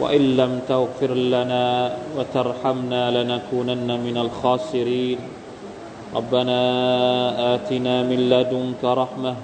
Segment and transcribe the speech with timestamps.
[0.00, 1.66] وإن لم تغفر لنا
[2.16, 5.18] وترحمنا لنكونن من الخاسرين
[6.14, 6.60] ربنا
[7.54, 9.34] آتنا من لدنك رحمة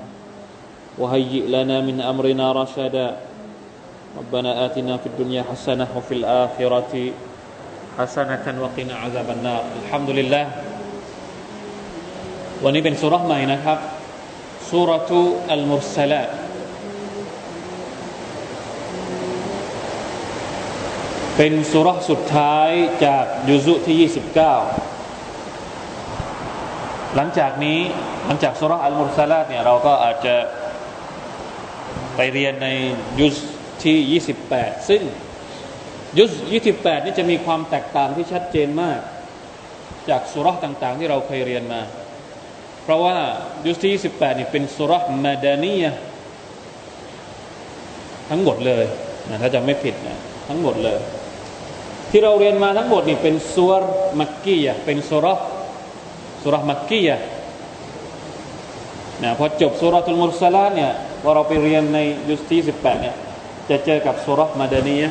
[0.99, 3.09] وهيئ لنا من أمرنا رشدا
[4.19, 6.95] ربنا آتنا في الدنيا حسنة وفي الآخرة
[7.99, 10.47] حسنة وقنا عذاب النار الحمد لله
[12.65, 13.79] วันนี้เป็นสุรษใหม่นะครับ
[14.71, 15.21] สุรทุ
[15.53, 16.23] อัลมุรสลา
[21.42, 22.70] เป็นสุรษสุดท้าย
[23.06, 24.36] จากยุซุที่ 29
[27.16, 27.80] หลังจากนี้
[28.26, 30.36] หลังจากสุรษอัลมุสลาดเนี่ยเราก็อาจจะ
[32.16, 32.68] ไปเรียนใน
[33.20, 33.36] ยุส
[33.84, 35.02] ที่ 28 ซึ่ง
[36.18, 36.32] ยุส
[36.70, 39.00] 28 นี่จะมีความแตกต่างที่ชัดเจนมาก
[40.10, 41.82] จากสุรษต่างๆ ที่เราเคยเรียนมา
[42.84, 43.18] เพราะว่า
[43.66, 45.86] ยุสที่ 28 นี่เป็นสุรษมาดานีย
[48.30, 48.86] ทั้งหมดเลย
[49.30, 50.18] นะถ้าจะไม่ผิดนะ
[50.50, 51.00] ทั้งหมดเลย
[52.10, 53.84] ที่เราเรียนมาทั้งหมดนี่เป็นสุร
[54.20, 55.28] มักกียะเป็นสุร
[56.42, 57.18] สุรมักกียะ
[59.24, 62.00] นะพอจบสุรทุลมุสลาเนี่ยพอเราไปเรียนใน
[62.30, 63.16] ยุสที่18เนี่ย
[63.70, 65.10] จะเจอกับสุรมาดานียะ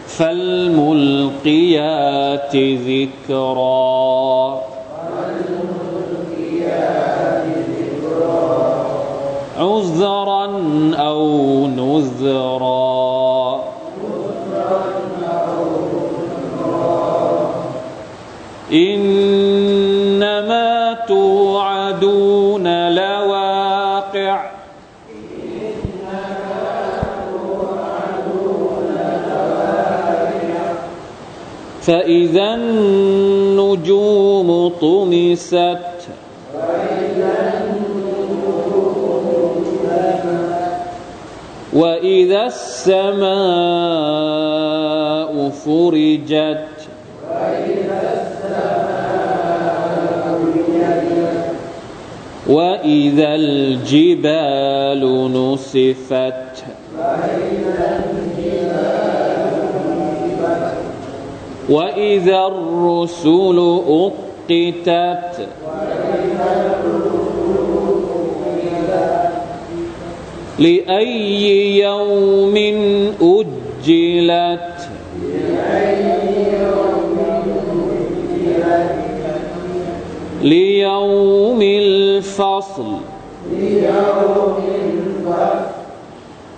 [0.07, 4.61] فالملقيات ذكرا.
[9.57, 10.45] عذرا
[10.95, 11.27] أو
[11.67, 12.72] نذرا.
[31.85, 34.49] فإذا النجوم
[34.81, 35.77] طمست.
[41.73, 43.33] وإذا السماء
[45.49, 46.67] فرجت.
[52.47, 55.01] وإذا الجبال
[55.33, 56.42] نسفت.
[61.73, 65.47] وإذا الرسل أقتت
[70.59, 72.57] لأي يوم
[73.21, 74.73] أجلت
[80.43, 82.83] ليوم الفصل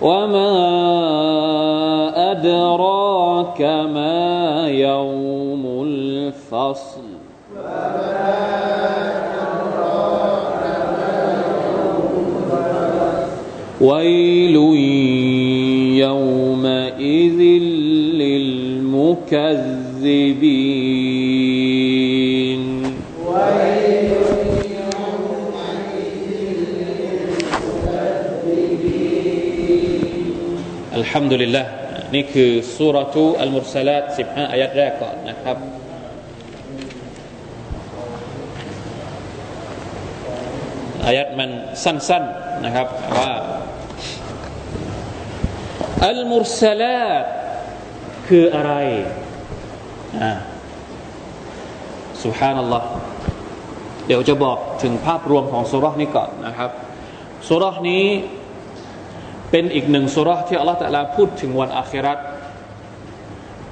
[0.02, 1.75] وما
[2.30, 3.60] أدراك
[3.94, 7.06] ما يوم الفصل؟
[13.80, 14.56] ويل
[16.04, 17.40] يومئذ
[18.22, 19.42] للمكذبين.
[23.26, 24.06] ويل
[30.96, 35.56] الحمد لله นี่คือสุรทูอัลมุรสลัด15อายัดแรกก่อนนะครับ
[41.06, 41.50] อายัดมัน
[41.84, 42.86] สั้นๆนะครับ
[43.18, 43.32] ว่า
[46.08, 47.24] อัลมุสลัด
[48.28, 48.72] คืออะไร
[50.22, 50.32] อ่า
[52.24, 52.88] สุฮานัลลอฮ์
[54.06, 56.70] เดี๋ยวจะบอกถึงภาพรวมของสุรษนี้ก่อนนะครับ
[57.48, 58.04] สุรษนี้
[59.50, 62.18] เป็นอีกหนึ่งสุรษที่อัลลอฮฺตะลาพูดถึงวันอาครัต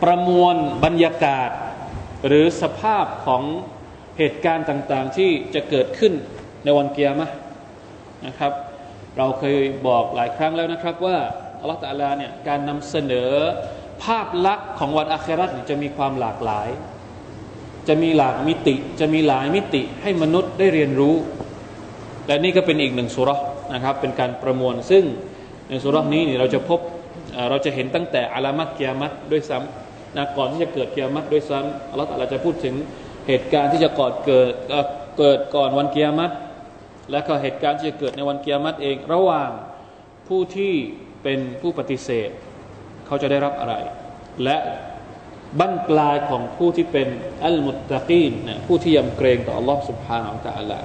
[0.02, 1.50] ประมวลบรรยากาศ
[2.26, 3.42] หรือสภาพของ
[4.18, 6.12] เหตุการณ์ต่างๆ ที่จะเกิดขึ้น
[6.64, 7.28] ในวันเกียร์มะ
[8.26, 8.52] นะครับ
[9.18, 11.18] เราเคยบอกหลายครั้งแล้วนะครับว่า
[11.60, 13.30] อัลลอฮฺตะลาเนี่ยการนำเสนอ
[14.04, 16.68] ภาพลักษณ์ของวันอาครัตจะมีความหลากหลาย
[17.88, 21.14] จะมีหลากมิติ จะมีหลายมิติให้มนุษย์ได้เรียนรู้
[22.26, 23.40] และนี่ก็เป็นอีกหนึ่งสุรษ
[23.74, 25.04] นะครับเป็นการประมวลซึ่ง
[25.68, 26.80] ในสุรานี้เนี่เราจะพบ
[27.50, 32.74] เราจะเห็นตั้งแต่อารามัตเกียรมัดด้วยซ้ำนะก่อนที่จะเกิดเกียรมัดด้วยซ้ำเราลอฮฺอาจะพูดถึง
[33.28, 34.52] เหตุการณ์ที่จะก่อเกิด
[35.18, 36.30] เกิดก่อนวันเกียรมัด
[37.10, 39.50] และก็เหตุการณ์ที่จะเกิดในวันเกียรมัดเอง ระหว่าง
[40.28, 40.74] ผู้ที่
[41.22, 42.30] เป็นผู้ปฏิเสธ
[43.06, 43.74] เขาจะได้รับอะไร
[44.44, 44.56] และ
[45.58, 47.08] บั้นปลายของผู้ที่เป็น
[47.44, 48.32] อัลมุตตะกีน
[48.66, 50.26] ผู้ที่ยำเกรงต่ออัลลอฮฺสุบฮานา
[50.58, 50.84] อัลลอฮฺ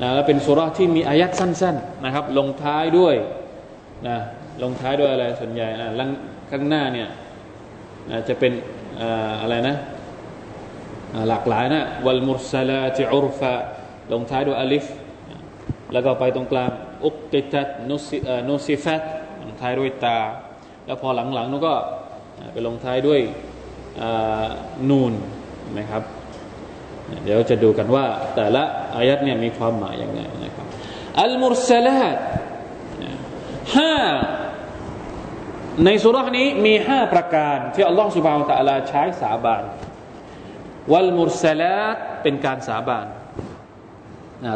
[0.00, 3.14] นะและเป็นสุราที่มีอายัดสั้น ๆนะครับ ลงท้ายด้วย
[4.08, 4.16] นะ
[4.62, 5.88] ลงท้ายด้วยอะไรส่วนใหญ่อ่า
[6.50, 7.08] ข้างหน้าเนี่ย
[8.28, 8.52] จะเป็น
[9.42, 9.76] อะไรนะ
[11.28, 13.52] หลากหลายนะวัลมุสลาติอุรฟะ
[14.12, 14.86] ลงท้ายด้วยอัลิฟ
[15.92, 16.70] แล้วก็ไปตรงกลาง
[17.04, 18.18] อุกติตัตนุสิ
[18.48, 19.02] นุสิฟัต
[19.42, 20.18] ลงท้ายด้วยตา
[20.86, 21.74] แล้วพอหลังๆนู้ก็
[22.52, 23.20] ไปลงท้ายด้วย
[24.88, 25.12] นูน
[25.72, 26.02] ไหมครับ
[27.24, 28.62] เดี๋ยวจะดูกันว่าแต่ละ
[28.96, 30.66] อายัดเนี่ยมีความหมายยังไงนะครับ
[31.22, 32.16] อัลมุสลาต
[33.76, 33.94] ห้า
[35.84, 39.64] ในสุรานี้มีห้าประการที่อัลลอฮฺสุบานตะลาใช้สาบาน
[40.92, 43.06] วัลมุรสลาตเป็นการสาบาน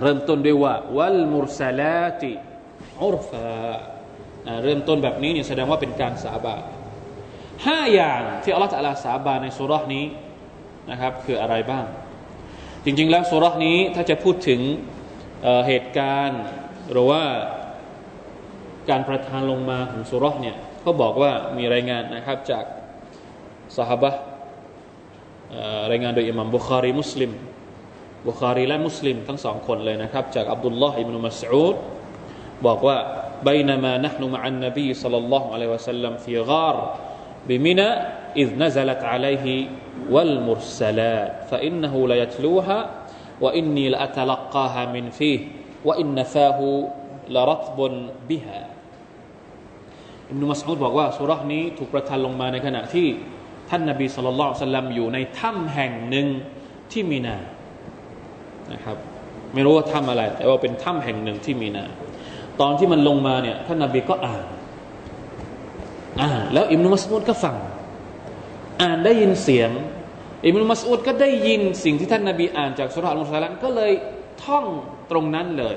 [0.02, 2.32] เริ่มต้นด้วยว่าวัลมุรสลาติ
[3.02, 3.50] อุรฟา
[4.64, 6.62] เริ่มต้นแบบนี้เนี่ยแสดงว่าเป็นการสาบาน
[7.66, 10.06] ห้าอย่างที่อัลลอฮฺตะลาสาบานในสุรานี้
[10.90, 11.84] นะครับคืออะไรบ้าง
[12.84, 14.60] จริง ๆ แล้วสุรานี้ถ้าจะพูดถึง
[15.42, 16.40] เเหตุการณ์
[16.92, 17.24] หรือว่า
[18.89, 22.65] การประทานลงมาของสุรษเนี่ยเขาบอกว่ามีรายงานนะครับจาก
[23.77, 24.11] สหบะ
[25.91, 27.31] รายงานโดยอิหมัมบุคารีมุสลิม
[28.27, 31.75] บุคารีและมุสลิมทั้งสองคนเลยนะครับจากอับดุลลอฮ์อิบนุมัสอูด
[32.65, 32.97] บอกว่า
[33.41, 36.77] بينما نحن مع النبي صلى الله عليه وسلم في غار
[37.49, 37.89] بمنى
[38.37, 39.67] إذ نزلت عليه
[40.09, 42.79] والمرسلات فإنه ليتلوها
[43.41, 45.39] وإني لأتلقاها من فيه
[45.85, 46.59] وإن فاه
[47.29, 47.79] لرطب
[48.29, 48.59] بها
[50.30, 53.06] อิบนุมัสอุดบอกว่าสุรานี้ถูกประทานลงมาในขณะที่
[53.70, 56.26] ท่านนาบีสุลต่านสัลลัมอยู่ในถ้ำแห่งหนึ่ง
[56.92, 57.36] ที่มีนา
[58.72, 58.96] นะครับ
[59.54, 61.84] ไม่รู้ว่าถ้ำอะไร แต่ว่าเป็นถ้ำแห่งหนึ่งที่มีนา
[62.60, 64.44] ตอนที่มันลงมาเนี่ยท่านนาบีก็อ่าน
[66.20, 67.56] อ่านแล้วอิบนุมัสอุดก็ฟัง
[68.82, 69.70] อ่านได้ยินเสียง
[70.46, 73.92] อิบนุมัสอุดก็ได้ยินสิ่งที่ท่านนาบีอ่านจากสุราอัลมุสลิมก็เลย
[74.44, 74.64] ท่อง
[75.10, 75.76] ตรงนั้นเลย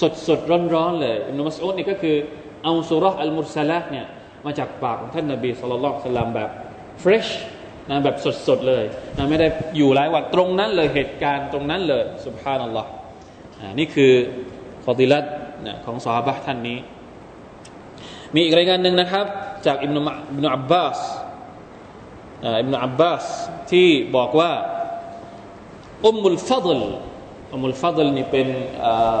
[0.00, 2.16] สดสดร้อนร้อนเลยอิบนุมัสอุดนี่ก็คือ
[2.64, 4.06] เอาสุรอัลมุสละเนี่ย
[4.44, 6.50] มาจากปากของท่านนบีสุลต่านสลัมแบบ
[7.00, 7.26] เฟรช
[7.90, 8.16] นะแบบ
[8.48, 8.84] สดๆเลย
[9.16, 12.90] นะไม่ได้อยู่หลายวันตรงนั้นเลยเหตุการณ์ตรงนั้นเลยสุบฮานัลลอฮ์
[13.78, 14.12] นี่คือ
[14.86, 15.24] ฟอติลัต
[15.66, 16.78] นะของสาบะท่านนี้
[18.34, 19.26] มีอีกรายงานหนึ่งนะครับ
[19.66, 20.98] จากอิบนุอับบาส
[22.60, 23.24] อิบนุอับบาส
[23.72, 24.52] ที่บอกว่า
[26.06, 26.82] อุมมุลฟัดล
[27.54, 28.48] อุมุลฟัดลนี่เป็น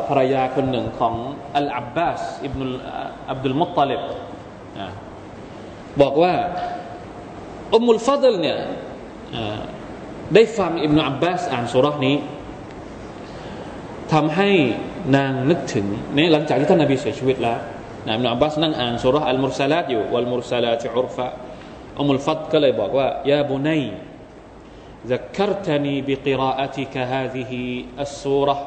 [0.08, 1.14] ภรรยาคนหนึ่งของ
[1.56, 2.74] อัลอับบาสอิบนุล
[3.30, 4.02] อับดุลมุตตลิบ
[6.00, 6.34] บอกว่า
[7.74, 8.58] อุมุลฟัดลเนี่ย
[10.34, 12.16] ได้ฟังอิบนุอับบาสอ่านสุรานี้
[14.12, 14.50] ทำให้
[15.16, 15.86] นางนึกถึง
[16.16, 17.58] นี่หลังจากที่ท่านนบีเสียชีวิตแล้ว
[18.06, 21.26] นะอิบนุอับบาสนั่งอ่านสุราอัลมุรซาลาตอยู่วัลมุรซาลาติอุรฟะ
[21.98, 23.82] อุมุลฟัดก็เลยบอกว่ายาบุนัย
[25.07, 28.57] ذكرتني بقراءتك هذه السورة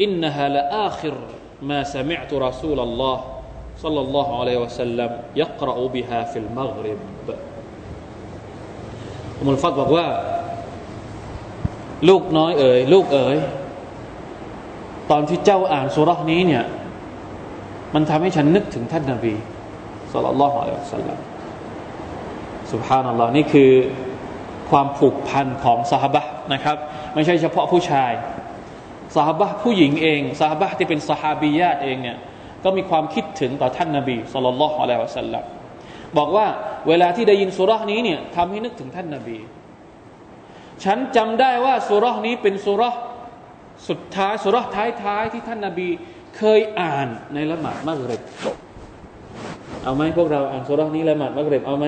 [0.00, 1.14] إنها لآخر
[1.62, 3.18] ما سمعت رسول الله
[3.78, 6.98] صلى الله عليه وسلم يقرأ بها في المغرب
[9.46, 10.06] มุลฟัดบอกว่า
[12.08, 13.36] ลูกน้อยเอ๋ยลูกเอ๋ย
[15.10, 16.64] ตอนที่เจ้าอ่านสุรษนี้เนี่ย
[17.94, 19.34] มันทำให้ฉันนึกถึงท่านนาบี
[20.12, 21.18] สุลต่านละฮ์อัลลอฮฺสัลลัม
[22.72, 23.70] สุภานัลลอฮ์นี่คือ
[24.71, 26.77] ความผูกพันของสหบะนะครับ
[27.13, 28.11] ไม่ใช่เฉพาะผู้ชาย
[29.15, 32.17] สหบะผู้หญิงเองสหบะที่เป็นสหาบีญาตเองเนี่ย
[32.63, 35.43] ก็มีความคิดถึงต่อท่านนาบีสุลต่านละฮ์อะลัยฮิวะสัลลัม
[36.17, 36.47] บอกว่า
[36.87, 39.37] เวลาที่ได้ยินสุรานี้เนี่ยทำให้นึกถึงท่านนาบี
[40.83, 42.89] ฉันจำได้ว่าสุรานี้เป็นสุรา
[43.89, 45.89] สุดท้ายสุราท้ายๆที่ท่านนาบี
[46.37, 48.21] เคยอ่านในละหมาดมักริบ
[49.83, 51.85] เอาไหมพวกเราอ่านสุรานี้ละหมาดมักริบเอาไหม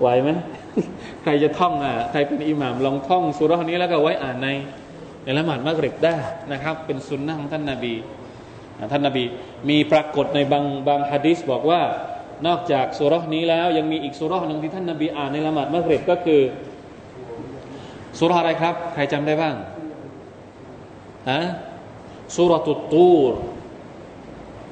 [0.00, 0.30] ไหวไหม
[1.22, 4.48] ใครจะท่องอะใครเป็นอิหม่ามลองท่องสุรานี้แล้วก็ไว้อ่านใน
[5.24, 6.16] ในละหมาดมักริบได้
[6.52, 7.94] นะครับ เป็นสุนนะของท่านนาบี
[8.92, 9.24] ท่านนาบี
[9.68, 11.80] มีปรากฏในบางบางฮะดิษบอกว่า
[12.46, 16.40] นอกจากสุรานี้แล้วยังมีอีกสุราหนึ่งที่ท่านนาบีอ่านในละหมาดมักริบก็คือ
[18.18, 19.54] สุรอะไรครับ ใครจำได้บ้าง
[21.30, 21.40] ฮะ
[22.34, 23.34] สุรตุตูร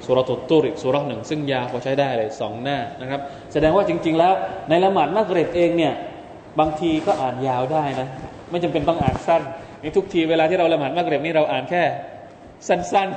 [0.05, 3.21] สุรตุตูรอีกสุรหนึ่งซึ่งยาวพอใช้ได้เลยสองหน้านะครับ
[3.55, 4.33] แสดงว่าจริง ๆ แล้ว
[4.69, 5.95] ในละหมาดมักริบเองเนี่ย
[6.61, 8.09] บางทีก็อ่านยาวได้นะ
[8.51, 9.43] ไม่จำเป็นต้องอ่านสั้น
[9.81, 11.83] ในทุกทีเวลาที่เราละหมาดมักริบนี่เราอ่านแค่
[12.69, 13.09] สั้น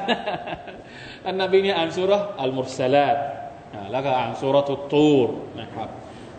[0.60, 3.16] ๆอันนบีเนี่ยอ่านสุรอัลมุสลาด
[3.92, 5.28] แล้วก็อ่านสุรตุตูร
[5.62, 5.90] นะครับ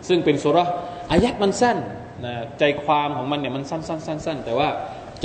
[0.07, 0.57] ซึ่งเป็นสุร
[1.11, 1.77] อายัดมันสั้น
[2.25, 4.67] นะใจความของมันเนี่ยมันสั้นๆๆแต่ว่า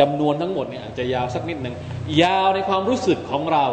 [0.00, 1.75] จำนวนทั้งหมดเนี่ยอาจจะยาวสักนิดหนึ่ง
[2.23, 3.66] ยาวในความรู้สึกของเรา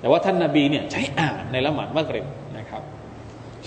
[0.00, 2.47] แต่ว่าท่านนาบีเนี่ยใช้อ่านในละหมาดมักริบนะครับ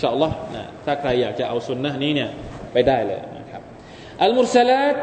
[0.01, 2.29] ชอัลลอฮ์นะถ้าใครอยากจะเอาสุนนะนี้เนี่ย
[2.73, 3.61] ไปได้เลยนะครับ
[4.23, 4.95] อัลมุรสลาด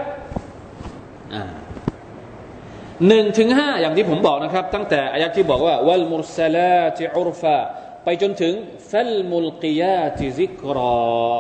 [3.09, 7.57] หนึ่งถึงห้าอย่างที่ผมบอกนะครับ ตั้งแต่อายัที่บอกว่าวัลมุรสลาติอุรฟา
[8.05, 8.55] ไปจนถึง
[8.91, 11.39] ฟัลมุลกิยาติซิกรอ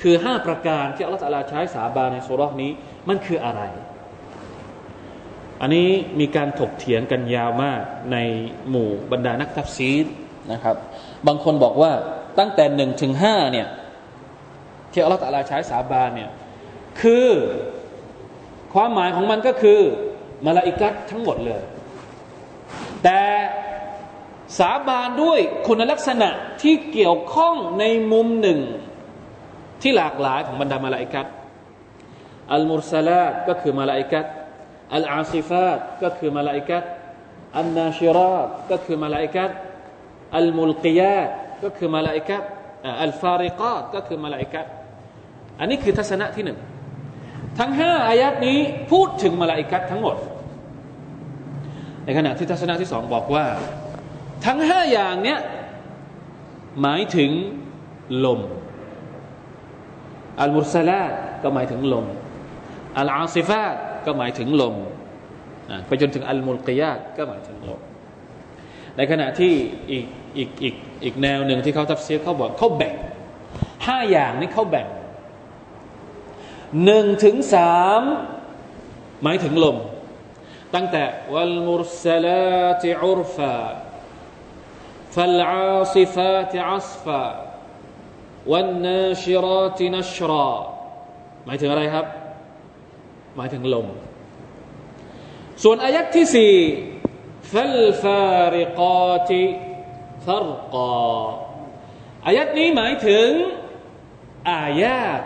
[0.00, 2.72] คือห้าประการที่อัลลอฮฺใช้สาบานในสุรษนี้
[3.08, 3.62] มันคืออะไร
[5.60, 5.88] อันนี้
[6.20, 7.82] มีการถกเถียงกันยาวมาก
[8.12, 8.16] ใน
[8.70, 10.06] หมู่บรรดานักตัฟซีร
[10.52, 10.76] นะครับ
[11.26, 11.92] บางคนบอกว่า
[12.40, 13.68] ตั้งแต่หนึ่งถึงห้าเนี่ย
[14.92, 16.30] ที่อัลลอฮฺ تعالىใช้สาบานเนี่ย
[17.00, 17.28] คือ
[18.72, 19.80] ความหมายของมันก็คือ
[20.46, 21.62] มาลาอิกัดทั้งหมดเลย
[23.04, 23.22] แต่
[24.58, 26.28] สาบานด้วยคุณลักษณะ
[26.62, 28.60] ที่เกี่ยวข้องในมุมหนึ่ง
[29.82, 31.26] ที่หลากหลายของบรรดามาลาอิกัด
[32.54, 34.26] المرسلات ก็คือมาลาอิกัด
[34.94, 36.84] العاصفات ก็คือมาลาอิกัต
[37.58, 39.50] الناشرات ก็คือมาลาอิกัต
[40.38, 41.30] الملقيات
[41.62, 42.42] ก็คือมาลาอิกัต
[43.02, 44.66] الفارقات ก็คือมาลาอิกัต
[45.60, 46.58] อันนี้คือทัศนะที่หนึ่ง
[47.58, 48.58] ทั้งห้าอายัดนี้
[48.90, 50.16] พูดถึงมาลาอิกัตทั้งหมด
[52.04, 53.46] ในขณะที่ทัศนะที่สองบอกว่า
[54.46, 55.40] ทั้งห้าอย่างเนี้ย
[56.80, 57.30] หมายถึง
[58.24, 58.40] ลม
[60.40, 61.12] อัลมุสลาต
[61.42, 62.06] ก็หมายถึงลม
[62.98, 63.76] อัลอาซิฟาต
[64.06, 64.74] ก็หมายถึงลม
[65.86, 67.80] ไปจนถึงอัลมุลกิยาตก็หมายถึงลม
[68.96, 69.54] ในขณะที่
[69.90, 70.06] อีก
[70.38, 72.94] อีกอีกอีกแนวหนึ่งที่เขาทับเสียเขาบอกเขาแบ่ง
[73.86, 74.86] ห้าอย่างนี้เขาแบ่ง
[76.84, 78.02] หนึ่งถึงสาม
[79.22, 79.76] หมายถึงลม
[80.74, 81.02] ตั้งแต่
[81.34, 83.54] วัลมุรสลาติอุรฟา
[85.14, 87.22] ฟัลอาซิฟาติอัสฟา
[88.52, 90.52] วันนาชิราตินัชรา
[91.44, 92.06] หมายถึงอะไรครับ
[93.36, 93.86] หมายถึงลม
[95.62, 96.54] ส่วนอายักที่สี่
[97.52, 99.42] ฟัลฟาริกาติ
[100.25, 101.15] ฟารกา
[102.25, 103.27] อายัดนี้หมายถึง
[104.51, 105.21] อายาต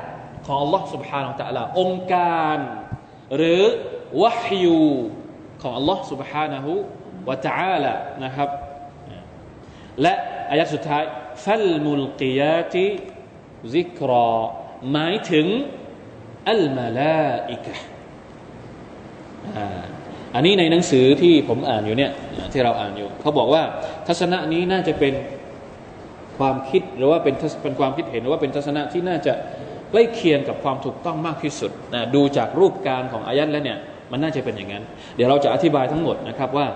[0.46, 2.58] ของ Allah سبحانه และ تعالى องค์การ
[3.36, 3.63] หรือ
[4.22, 4.84] วะฮยู
[5.62, 6.66] ของ Allah سبحانه
[7.28, 8.50] และ تعالى นะครับ
[10.01, 10.13] และ
[10.51, 11.04] อายัดสุดท้าย
[11.46, 12.86] ฟัลมุลกิยาติ
[13.74, 14.32] ซิกรอ
[14.92, 15.48] หมายถึง
[16.51, 17.75] อัลมาลาอิกะ
[20.35, 22.11] อันนี้ในหนังสือที่ผมอ่านอยู่เนี่ย
[22.53, 23.62] ที่เราอ่านอยู่ เขาบอกว่า
[24.07, 25.14] ทัศนะนี้น่าจะเป็น
[26.38, 29.33] ความคิดหรือว่าเป็นเป็นความคิดเห็นหรือว่าเป็นทัศนะที่น่าจะ
[29.91, 33.79] ใกล้เคียงกับความถูกต้องมากที่สุดนะดูจากรูปการของอายัดแล้วเนี่ย
[34.11, 34.85] มันน่าจะเป็นอย่างนั้น
[35.17, 36.67] เดี๋ยวเราจะอธิบายทั้งหมดนะครับว่า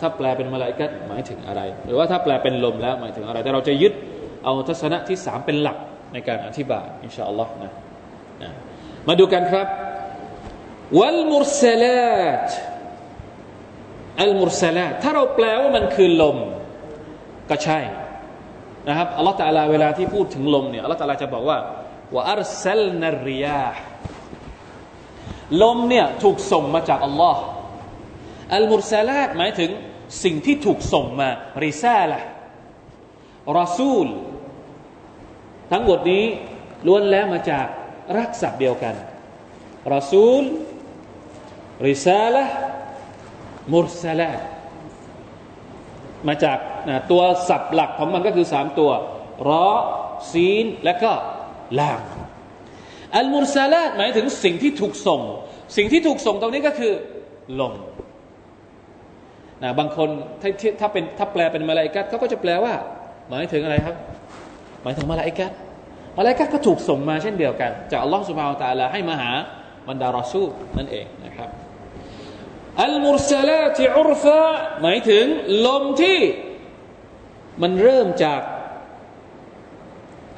[0.00, 3.92] ถ้าแปลเป็นมาลายกัหมายถึงอะไร หรือว่าถ้าแปลเป็นลมแล้วหมายถึงอะไร แต่เราจะยึด
[4.44, 5.78] เอาทัศนะที่สามเป็นหลัก
[6.12, 7.70] ในการอธิบายอินชาอัลลอฮ์นะ
[9.08, 9.66] มาดูกันครับ
[10.98, 12.46] วัลมุรสลาต
[14.22, 16.36] อัลมุรสลาถ้าเราแปลว่ามันคือลม
[17.50, 17.80] ก็ใช่
[18.88, 21.58] นะครับอัลลอฮฺตะลาเวลาที่พูดถึงลมเนี่ยอัลลอฮฺตะลาจะบอกว่า
[22.14, 23.66] ว่าอัลเซลนาริยา
[25.62, 27.42] ลมเนี่ยถูกส่งมาจากอัลลอฮ์
[28.54, 29.70] อัลมุรสลาหมายถึง
[30.24, 31.28] สิ่งที่ถูกส่งมา
[31.64, 32.20] ริซาละ
[33.58, 34.06] รอซูล
[35.72, 36.24] ทั้งหมดนี้
[36.86, 37.66] ล้วนแล้วมาจาก
[38.18, 38.94] รักษาเดียวกัน
[39.94, 40.42] รอซูล
[41.88, 42.44] ริซาละ
[43.72, 44.30] มุรซาละ
[46.28, 46.58] มาจาก
[47.10, 48.90] ตัวศัพท์หลักของมันก็คือสามตัว
[49.48, 51.12] راء سين และก็
[51.80, 52.00] لام
[53.16, 55.20] المرسلاتหมายถึงสิ่งที่ถูกส่ง
[55.76, 56.92] สิ่งที่ถูกส่งตรงนี้ก็คือ
[57.60, 57.74] ลม
[59.62, 60.08] นะบางคน
[60.42, 62.74] ถ้าถ้าเป็นถ้าแปลเป็นมาลาอิกัตเขาก็จะแปลว่า
[63.30, 63.96] หมายถึงอะไรครับ
[64.82, 65.52] หมายถึงมาลาอิกัต
[66.18, 69.32] มาลาอิกัตก็ถูกส่งมาเช่นเดียวกัน จากอัลลอฮฺ سبحانه وتعالىให้มาหา
[69.88, 70.42] บรรดารอซูล
[70.78, 71.48] นั่นเองนะครับ
[72.82, 74.40] อัลมุรซาลาติอุรฟะ
[74.82, 75.24] หมายถึง
[75.66, 76.20] ลมที่
[77.62, 78.40] มันเริ่มจาก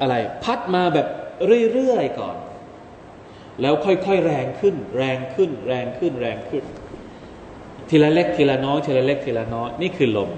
[0.01, 1.07] อะไร พัดมาแบบ
[1.73, 2.37] เรื่อยๆก่อน
[3.61, 6.63] แล้วค่อยๆแรงขึ้น แรงขึ้น แรงขึ้น แรงขึ้น
[7.89, 10.29] ทีละเล็กทีละน้อยทีละเล็กทีละน้อยนี่คือลม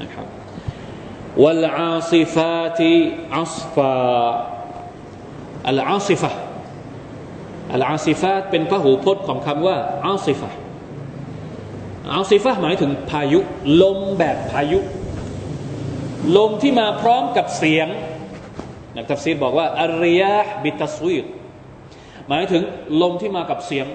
[0.00, 0.26] นะครับ
[1.42, 2.92] วัลอาซิฟาติ
[3.38, 3.94] อัสฟา
[5.68, 6.30] อัลอาซิฟะ
[7.74, 9.76] อัลอาซิฟาตเป็นพหูพจน์ของคำว่า
[10.06, 10.50] อาซิฟะ
[12.12, 13.40] อาซิฟะหมายถึงพายุ
[13.82, 14.78] ลมแบบพายุ
[16.36, 17.88] ลมที่มาพร้อมกับเสียง
[18.96, 21.26] นักตัฟซีรบอกว่าอาริยาบิตสวีด
[22.28, 22.62] หมายถึง
[23.02, 23.86] ลมที่มากับเสียง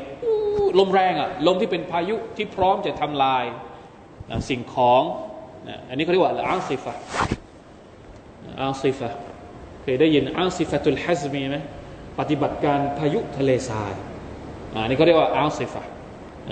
[0.80, 3.44] ลมแรงอะลมที่เป็นพายุที่พร้อมจะทำลาย
[4.50, 5.04] สิ่งของ
[5.90, 6.94] อันนี้เขาเรียกว่าอาซิฟะ
[8.62, 9.10] อาซิฟะ
[9.82, 11.58] เคยได้ยินعاصفة الحزمไหม
[12.20, 13.94] ปฏิบัติการพายุทะเลทราย
[14.74, 15.84] อันนี้เขาเรียกว่า عاصفة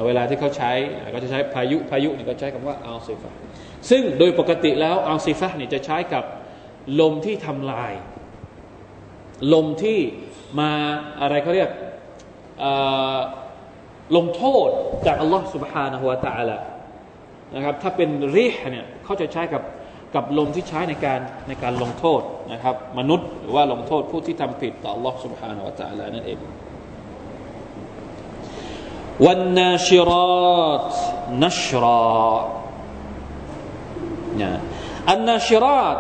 [0.07, 0.73] เวลาที่เขาใช้
[1.15, 3.31] ก็จะใช้พายุพายุนี่ก็ใช้คำว่าอาซิฟะ
[3.91, 6.25] ซึ่งโดยปกติแล้วอาซิฟะนี่จะใช้กับ
[7.01, 7.93] ลมที่ทำลาย
[9.53, 9.99] ลมที่
[10.61, 10.73] มา
[11.21, 11.71] อะไรเขาเรียก
[14.17, 14.69] ลงโทษ
[15.07, 16.59] จากอัลลอฮ์ سبحانه และ تعالى
[17.55, 19.63] นะครับถ้าเป็นริห์เนี่ยเขาจะใช้กับ
[20.15, 22.21] กับลมที่ใช้ในการในการลงโทษ
[22.53, 26.39] นะครับมนุษย์หรือว่าลงโทษผู้ที่ทำผิดต่อ Allah سبحانه และ تعالى นั่นเอง
[29.26, 30.92] วันนาชิรัต
[31.44, 32.04] นัชรา
[34.42, 34.56] นี่ย
[35.10, 35.98] อันนาชิรัต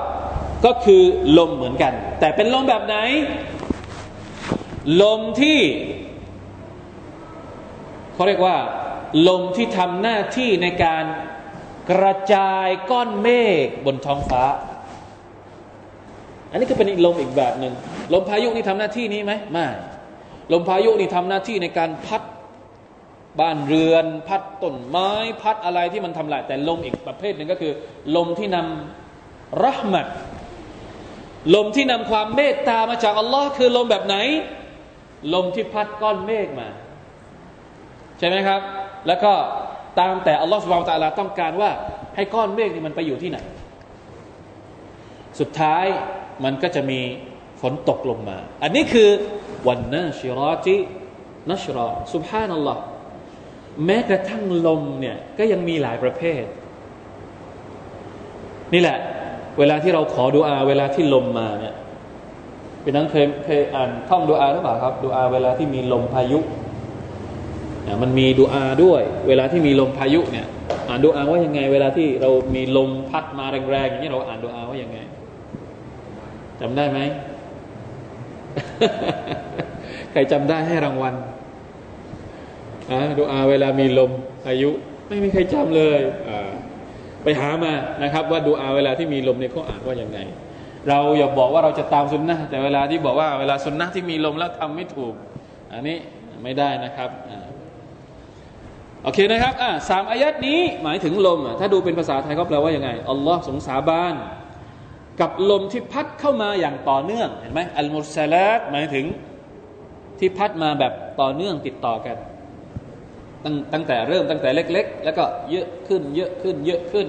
[0.65, 1.01] ก็คือ
[1.38, 2.95] ลมเหมือนกัน แต่เป็นลมแบบไหน
[5.01, 5.59] ลมที่
[8.13, 8.58] เขาเรียกว่า
[9.27, 11.03] ลมที่ทำหน้าที่ในการ
[11.91, 13.27] กระจายก้อนเม
[13.65, 14.43] ฆบนท้องฟ้า
[16.51, 17.73] อันนี้ก็เป็นอีกลมอีกแบบหนึ่ง
[18.13, 19.65] ลมพายุนี่ทำหน้าที่นี้ไหมไม่
[20.53, 22.21] ลมพายุนี่ทำหน้าที่ในการพัด
[23.39, 27.73] บ้านเรือน พัดต้นไม้ พัดอะไรที่มันทำลายแต่ลมอีกประเภทหนึ่งก็คือ
[28.15, 30.08] ลมที่นำรหมัด
[31.56, 34.15] ลมที่นำความเมตตามาจากอัลลอฮ์คือลมแบบไหน
[35.34, 36.67] ลมที่พัดก้อนเมฆมา
[38.19, 38.62] ใช่ไหมครับ
[39.08, 39.34] แล้วก็
[39.99, 41.71] ตามแต่อัลลอฮ์สุบานตะลาต้องการว่า
[42.15, 43.38] ให้ก้อนเมฆนี่มันไปอยู่ที่ไหน
[45.39, 45.86] สุดท้าย
[46.43, 46.99] มันก็จะมี
[47.62, 49.10] ฝนตกลงมา อันนี้คือ
[49.67, 50.78] วันนาชิรอจิ
[51.52, 52.82] นัชรอสุบฮานัลลอฮ์
[53.85, 56.43] แม้กระทั่งลมเนี่ยก็ยังมีหลายประเภท
[58.73, 58.97] นี่แหละ
[59.59, 61.75] เวลาที่เราขอดูอา เวลาที่ลมมาเนี่ย
[62.81, 66.39] เป็นนั้นเคยเคยอ่านท่องดูอาหรือเปล่าครับดูอาเวลาที่มีลมพายุ
[67.83, 70.47] เนี่ยมันมีดูอาด้วย เวลาที่มีลมพายุเนี่ย
[70.89, 74.97] อ่านดูอาว่ายังไง เวลาที่เรามีลมพัดมาแรงๆอย่างนี้เราอ่านดูอาว่ายังไง
[76.61, 76.99] จำได้ไหม
[80.11, 81.13] ใครจำได้ให้รางวัล
[82.91, 84.12] อ่าดูอาเวลามีลม
[84.45, 84.69] พายุ
[85.08, 85.99] ไม่มีใครจำเลย
[86.30, 86.32] อ
[87.23, 87.73] ไปหามา
[88.04, 90.19] นะครับ ว่าดูอาเวลาที่มีลมเนี่ยเขาอ่านว่ายังไง
[90.89, 95.13] เราอย่าบอกว่าเราจะตามสุนนะแต่เวลาที่บอกว่าเวลาสุนนะที่มีลมแล้วทำไม่ถูก
[95.73, 95.97] อันนี้
[96.43, 97.10] ไม่ได้นะครับ
[99.04, 104.15] โอเคนะครับอ่าสามอายัดนี้หมายถึงลมถ้าดูเป็นภาษาไทยเขาแปลว่ายังไงอัลลอฮ์สงสาบาน
[105.19, 109.06] กับลมที่พัดเข้ามาอย่างต่อเนื่องเห็นไหมอัลมุสลัดหมายถึง
[110.19, 112.17] ที่พัดมาแบบต่อเนื่องติดต่อกัน
[113.43, 117.08] ตั้งตั้งแต่เริ่มตั้งแต่เล็ก ๆ แล้วก็เยอะขึ้นเยอะขึ้นเยอะขึ้น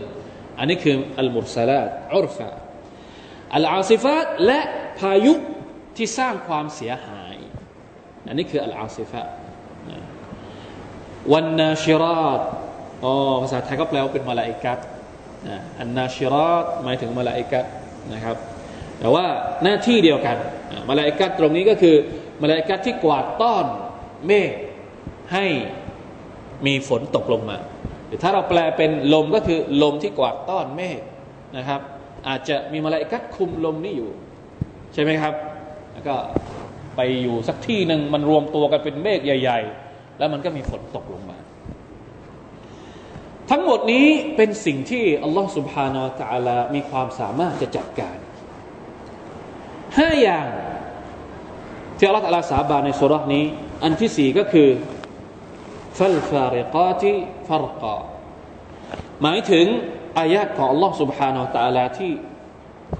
[0.59, 2.49] อันนี้คืออัลมุสลาตอุรฟะ
[3.55, 4.61] อัลอาซิฟาตและ
[4.99, 5.35] พายุ
[5.97, 7.37] ที่สร้างความเสียหาย
[8.29, 9.23] อันนี้คืออัลอาซิฟะ
[11.33, 12.41] วันนาชิรัต
[13.05, 13.13] อ๋อ
[13.43, 14.79] ภาษาไทยก็แปลว่าเป็นมาลาอิกัต
[15.81, 17.65] อันนาชิรัตหมายถึงมาลาอิกัต
[18.13, 18.37] นะครับ
[18.99, 19.27] แต่ว่า
[19.63, 20.37] หน้าที่เดียวกัน
[20.91, 21.97] มาลาอิกัตตรงนี้ก็คือ
[22.43, 23.67] มาลาอิกัตที่กวาดต้อน
[24.27, 24.53] เมฆ
[25.33, 25.47] ให้
[26.67, 27.59] มีฝนตกลงมา
[28.23, 31.01] ถ้าเราแปลเป็นลมก็คือลมที่กวาดต้อนเมฆ
[31.57, 31.81] นะครับ
[32.29, 34.11] อาจจะมีมาลายกัดคุมลมนี้อยู่
[34.93, 35.35] ใช่ไหมครับ
[35.93, 36.15] แล้วก็
[36.97, 41.39] ไปอยู่สักที่หนึ่งมันรวมตัวกันเป็นเมฆใหญ่ ๆ แล้วมันก็มีฝนตกลงมา
[43.51, 48.17] ทั้งหมดนี้เป็นสิ่งที่อัลลอฮฺสุบฮานาอัลลอฮมีความสามารถจะจัดการ
[49.99, 50.47] ห้าอย่าง
[51.99, 53.45] ที่อัลลอฮฺสาบานในสุรานี้
[53.83, 54.69] อันที่สี่ก็คือ
[55.98, 57.14] ฟัลฟาริกาติ
[57.48, 57.98] ฟารกา
[59.22, 59.66] หมายถึง
[60.20, 62.12] อายะของ Allah سبحانه และ تعالى ที่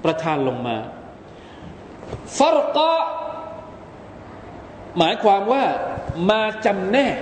[0.04, 0.76] ประทานลงมา
[2.38, 2.92] ฟารกา
[4.98, 5.64] หมายความว่า
[6.30, 7.16] มาจำแนก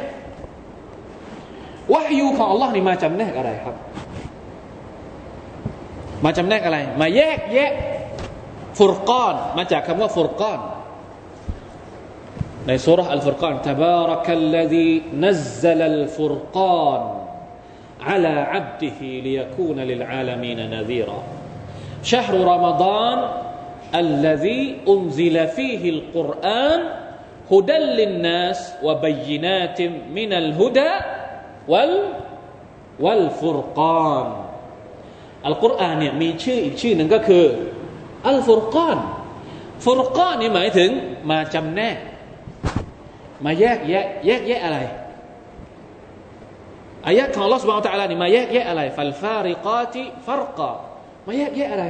[1.92, 3.76] วะฮยูของอัลลอฮ์นี่มาจำแนกอะไรครับ
[6.24, 7.72] มาจำแนกอะไร มาแยกแยะ
[8.78, 10.58] ฟุรกอนมาจากคำว่าฟุรกอน
[12.66, 14.90] ในสุรษอัลฟุรกาน تبارك الذي
[15.24, 17.02] نزل الفرقان
[18.08, 21.20] على عبده ليكون للعالمين نذيرا
[22.02, 23.18] شهر رمضان
[23.94, 26.80] الذي أنزل فيه القرآن
[27.52, 29.78] هدى للناس وبينات
[30.18, 30.92] من الهدى
[31.68, 31.92] وال
[33.00, 34.26] والفرقان
[35.46, 37.44] القرآن เนี่ยมีชื่ออีกชื่อหนึ่งก็คือ
[38.28, 38.98] อัลฟุรกาน
[39.84, 40.90] ฟุรกานนี่หมายถึง
[41.30, 41.96] มาจำแนก
[43.45, 44.79] มาแยกแยะแยกแยะอะไร
[47.05, 50.71] อายะของลอสบองตะลานี่มาแยกแยะอะไรฟัลฟาริกาติฟัรกา
[51.27, 51.85] มาแยกแยะอะไร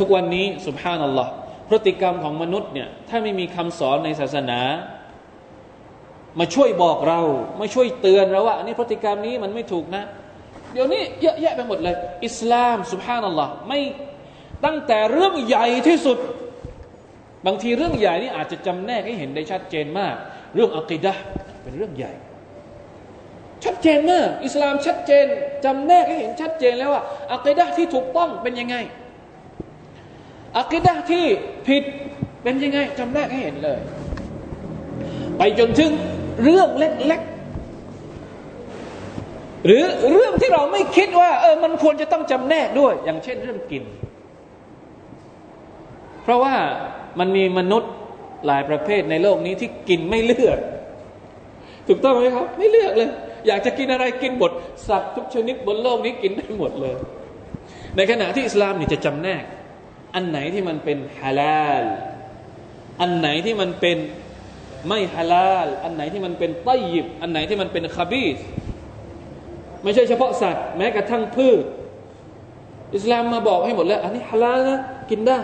[0.00, 1.30] ทุกวันนี้สุบฮานัลลอฮ์
[1.68, 4.60] พฤติกรรมของมนุษย์เนี่ยถ้าไม่มีคำสอนในศาสนา
[6.38, 7.20] มาช่วยบอกเรา
[7.60, 10.04] มาช่วยเตือนเราว่าอันนี้พฤติกรรมนี้มันไม่ถูกนะ
[10.72, 13.80] เดี๋ยวนี้เยอะแยะไปหมดเลย อิสลามสุบฮานัลลอฮ์ไม่
[14.64, 16.18] ตั้งแต่เรื่องใหญ่ที่สุด
[17.46, 20.14] บางทีเรื่องใหญ่นี่อาจจะจำแนกให้เห็นได้ชัดเจนมาก
[20.54, 21.12] เรื่องอักิดะ
[21.62, 22.12] เป็นเรื่องใหญ่
[23.64, 25.26] ชัดเจนมาก อิสลามชัดเจน
[25.64, 27.02] จำแนกให้เห็นชัดเจนแล้วว่า
[27.34, 28.76] อักิดะที่ถูกต้องเป็นยังไง
[30.58, 31.24] อักิดะที่
[31.66, 31.82] ผิด
[32.42, 33.78] เป็นยังไงจำแนกให้เห็นเลย
[35.38, 35.92] ไปจนถึง
[36.42, 37.30] เรื่องเล็กๆ
[39.66, 43.84] หรือเรื่องที่เราไม่คิดว่า เออมันควรจะต้องจำแนกด้วย อย่างเช่นเรื่องกิน
[46.22, 46.54] เพราะว่า
[47.18, 47.92] มันมีมนุษย์
[48.46, 50.58] หลายประเภทในโลกนี้ที่กินไม่เลือก
[51.88, 53.10] ถูกต้องไหมครับ ไม่เลือกเลย
[53.46, 54.52] อยากจะกินอะไรกินหมด
[54.88, 56.96] สัตว์ทุกชนิดบนโลกนี้กินได้หมดเลย
[57.96, 59.44] ในขณะที่อิสลามนี่จะจำแนก
[60.14, 61.84] อันไหนที่มันเป็นฮาลาล
[63.00, 63.98] อันไหนที่มันเป็น
[64.88, 68.38] ไม่ฮาลาล อันไหนที่มันเป็นไตยิบ อันไหนที่มันเป็นคาบีส
[69.82, 71.64] ไม่ใช่เฉพาะสัตว์ แม้กระทั่งพืช
[72.94, 75.40] อิสลามมาบอกให้หมดแล้ว อันนี้ฮาลาลนะกินได้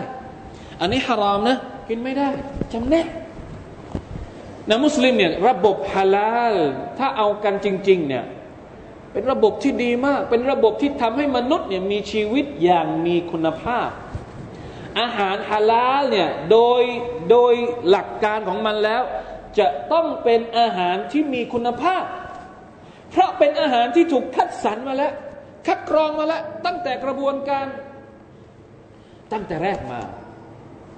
[0.80, 1.56] อันนี้ฮารามนะ
[1.88, 2.28] กินไม่ได้
[2.72, 3.06] จำแนก
[4.68, 6.54] นะมุสลิมเนี่ยระบบฮาลาล
[6.98, 8.24] ถ้าเอากันจริง ๆ เนี่ย
[9.12, 13.88] เป็นระบบที่ดีมาก เป็นระบบที่ทำให้มนุษย์เนี่ยมีชีวิตอย่างมีคุณภาพ
[15.00, 16.82] อาหารฮาลาลเนี่ยโดย
[17.30, 17.54] โดย
[17.88, 19.02] หลักการของมันแล้ว
[19.58, 22.04] จะต้องเป็นอาหารที่มีคุณภาพ
[23.10, 25.12] เพราะเป็นอาหารที่ถูกคัดสรรมาแล้ว
[25.66, 27.66] คัดกรองมาแล้ว ตั้งแต่กระบวนการ
[29.32, 30.00] ตั้งแต่แรกมา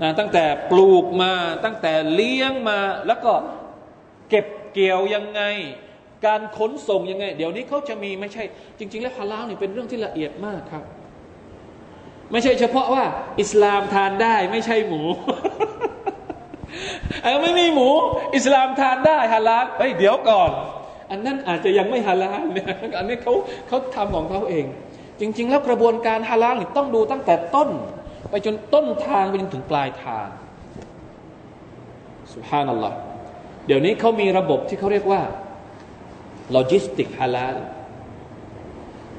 [0.02, 1.32] นะตั้งแต่ปลูกมา
[1.64, 3.32] ตั้งแต่เลี้ยงมา แล้วก็
[4.30, 5.42] เก็บเกี่ยวยังไง
[6.26, 8.44] การขนส่งยังไง เดี๋ยวนี้เขาจะมีไม่ใช่
[8.78, 10.84] จริง ๆ แล้วฮาลาลนี่เป็นเรื่องที่ละเอียดมากครับ
[12.32, 13.04] ไม่ใช่เฉพาะว่า
[13.40, 15.02] อิสลามทานได้ ไม่ใช่หมู
[17.22, 17.88] เออไม่มีหมู
[18.36, 20.50] อิสลามทานได้ฮาลาลเฮ้ยเดี๋ยวก่อน
[21.10, 22.66] อันนั้นอาจจะยังไม่ฮาลาลเนี่ย
[22.98, 23.32] อันนี้เขา
[23.68, 24.66] เขาทำของเขาเอง
[25.20, 27.70] จริง ๆ แล้วกระบวนการฮาลาลต้องดูตั้งแต่ต้น
[28.30, 30.28] ไปจนต้นทางไปจนถึงปลายทาง
[32.32, 32.96] سبحان الله
[33.66, 35.22] เดี๋ยวนี้เขามีระบบที่เขาเรียกว่า
[36.52, 37.56] โลจิสติกฮาลาล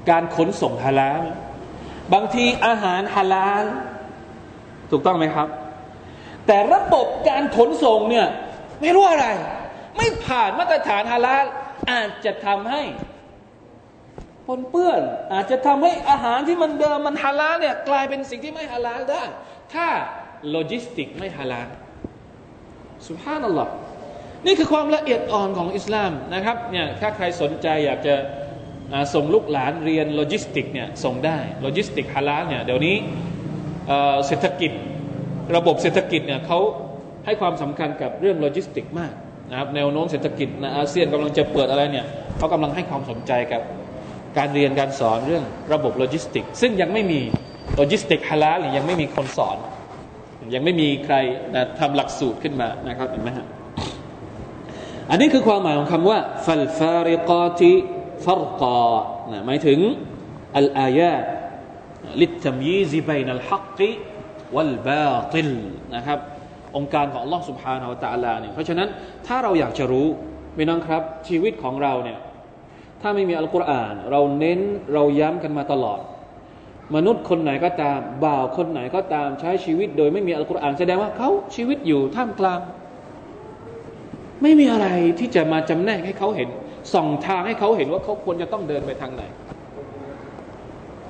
[0.09, 1.23] การขนส่งฮาลาล
[2.13, 3.65] บางทีอาหารฮาลาล
[4.91, 5.47] ถูกต้องไหมครับ
[6.47, 8.27] แต่ระบบการขนส่งเนี่ย
[8.81, 9.27] ไม่รู้อะไร
[9.97, 11.45] ไม่ผ่านมาตรฐานฮาลาล
[11.91, 12.83] อาจจะทำให้
[14.47, 15.01] ปนเปื้อน
[15.33, 19.23] อาจจะทำให้อาหารที่มันเดิมมันฮาลาลเนี่ยกลายเป็นสิ่งที่ไม่ฮาลาลได้
[19.73, 19.87] ถ้า
[20.49, 21.67] โลจิสติกไม่ฮาลาล
[23.07, 23.69] سبحان الله
[24.45, 28.15] นี่คือความละเอียดอ่อนของอิสลามนะครับเนี่ยถ้าใครสนใจอยากจะ
[29.13, 32.95] ส่งลูกหลานเรียนโลจิสติกเนี่ยส่งได้โลจิสติกฮาลาลเนี่ยเดี๋ยวนี้
[34.28, 34.71] เศรษฐกิจ
[35.56, 36.60] ระบบเศรษฐกิจเนี่ยเขา
[37.26, 39.13] ให้ความสำคัญกับเรื่องโลจิสติกมาก
[39.50, 42.06] นะครับแนวโน้มเศรษฐกิจในอาเซียนกำลังจะเปิดอะไรเนี่ย
[42.38, 43.62] เขากำลังให้ความสนใจกับ
[44.38, 47.19] การเรียนการสอนเรื่องระบบโลจิสติก ซึ่งยังไม่มี
[47.76, 49.58] โลจิสติกฮาลาลยังไม่มีคนสอน
[50.54, 51.15] ยังไม่มีใคร
[51.56, 53.47] นะทำหลักสูตรขึ้นมานะครับเห็นไหมฮะ
[55.10, 57.73] อันนี้คือความหมายของคำว่าฟัลฟาริกาติ
[58.24, 58.92] ฟัรกา
[59.32, 59.78] นะหมายถึง
[60.58, 61.14] อัลอายา
[62.20, 63.90] ลิตมยีซิบัยนัลฮักกิ
[64.54, 65.52] วัลบาติล
[65.94, 66.18] นะครับ
[66.76, 68.88] องค์การของ Allah سبحانه และ تعالى เนี่ยเพราะฉะนั้น
[69.26, 70.06] ถ้าเราอยากจะรู้
[70.56, 72.18] พี่น้องครับชีวิตของเราเนี่ย
[73.00, 74.61] ถ้าไม่มีอัลกุรอานเราเน้น
[74.94, 76.00] เราย้ำกันมาตลอด
[76.94, 82.61] มนุษย์คนไหนก็ตาม บ่าวคนไหนก็ตามใช้ชีวิตโดยไม่มีอัลกุรอานแสดงว่าเขาชีวิตอยู่ท่ามกลาง
[84.42, 84.87] ไม่มีอะไร
[85.18, 86.48] ที่จะมาจำแนกให้เขาเห็น
[86.93, 89.23] ส่องทางให้เขาเห็นว่าเขาควรจะต้องเดินไปทางไหน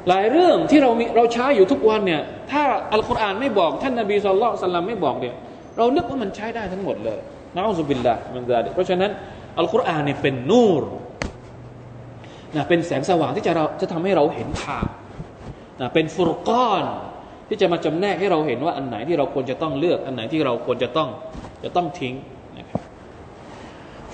[0.09, 2.61] หลายเรื่องที่เรามีเราใช้อยู่ทุกวันเนี่ย ถ้า
[2.93, 5.35] อัลกุรอานไม่บอก ท่านนบีสุลต่านไม่บอกเนี่ย
[5.77, 7.19] เรานึกว่ามันใช้ได้ทั้งหมดเลย
[7.55, 9.11] นะอัลลอฮฺบิลละมันจะเพราะฉะนั้น
[9.59, 10.83] อัลกุรอานเนี่ยเป็นนูร
[12.55, 14.87] นะเป็นแสงสว่างที่จะเราจะทำให้เราเห็นทาง
[15.81, 16.83] นะเป็นฟุรกอน
[17.47, 21.09] ที่จะมาจำแนกให้เราเห็นว่าอันไหนที่เราควรจะต้องเลือก อันไหนที่เราควรจะต้อง
[21.63, 22.13] จะต้องทิ้ง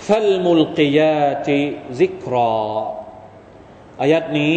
[0.06, 1.58] ฟัลมุลกิยาติ
[2.00, 2.54] ซิกรอ
[4.02, 4.56] อายัดนี้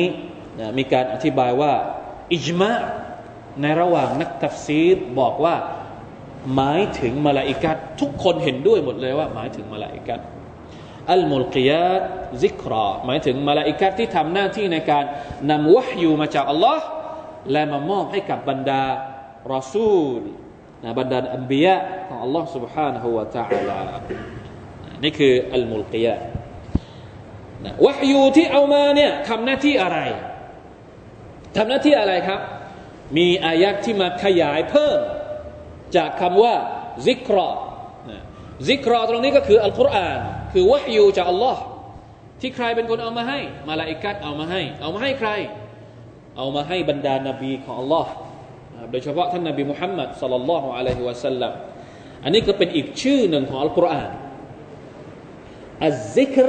[0.60, 1.74] นะมีการอธิบายว่า
[2.34, 2.72] อิจมะ
[3.62, 5.56] ในระหว่างนักตัฟซีรบอกว่า
[6.56, 10.20] หมายถึงมาลาอิกัดทุกคนเห็นด้วยหมดเลยว่า หมายถึงมาลาอิกัด
[11.12, 12.04] อัลมุลกิยาต
[12.44, 15.04] ซิกรอหมายถึงมาลาอิกัดที่ทำหน้าที่ในการ
[15.50, 16.86] นำวะฮยูมาจากอัลลอฮ์
[17.52, 18.84] และมามอบให้กับบรรดา
[19.54, 20.22] รอซูล
[20.84, 21.76] นะบรรดาอัมบียะ
[22.08, 23.82] ของอัลลอฮ์ سبحانه และ تعالى
[25.03, 26.23] นี่คืออัลมุลกิยาต
[27.87, 29.99] วะฮยูที่เอามาเนี่ยทำหน้าที่อะไร
[31.57, 32.41] ทำหน้าที่อะไรครับ
[33.17, 34.99] มีอายัดที่มาขยายเพิ่ม
[35.97, 36.55] จากคำว่า
[37.07, 37.49] ซิกรอ
[38.69, 40.19] ซิกรอตรงนี้ก็คืออัลกุรอาน
[40.53, 41.61] คือวะฮยูจากอัลลอฮ์
[42.41, 45.31] ที่ใครเป็นคนเอามาให้ มาลาอิกัดเอามาให้ เอามาให้ใคร
[46.37, 48.11] เอามาให้บรรดานาบีของอัลลอฮ์
[48.91, 51.53] โดยเฉพาะท่านนาบีมุฮัมมัดصلى الله عليه وسلم
[52.25, 54.11] อันนี้ก็เป็นอีกชื่อหนึ่งของอัลกุรอาน
[55.85, 56.47] الذكر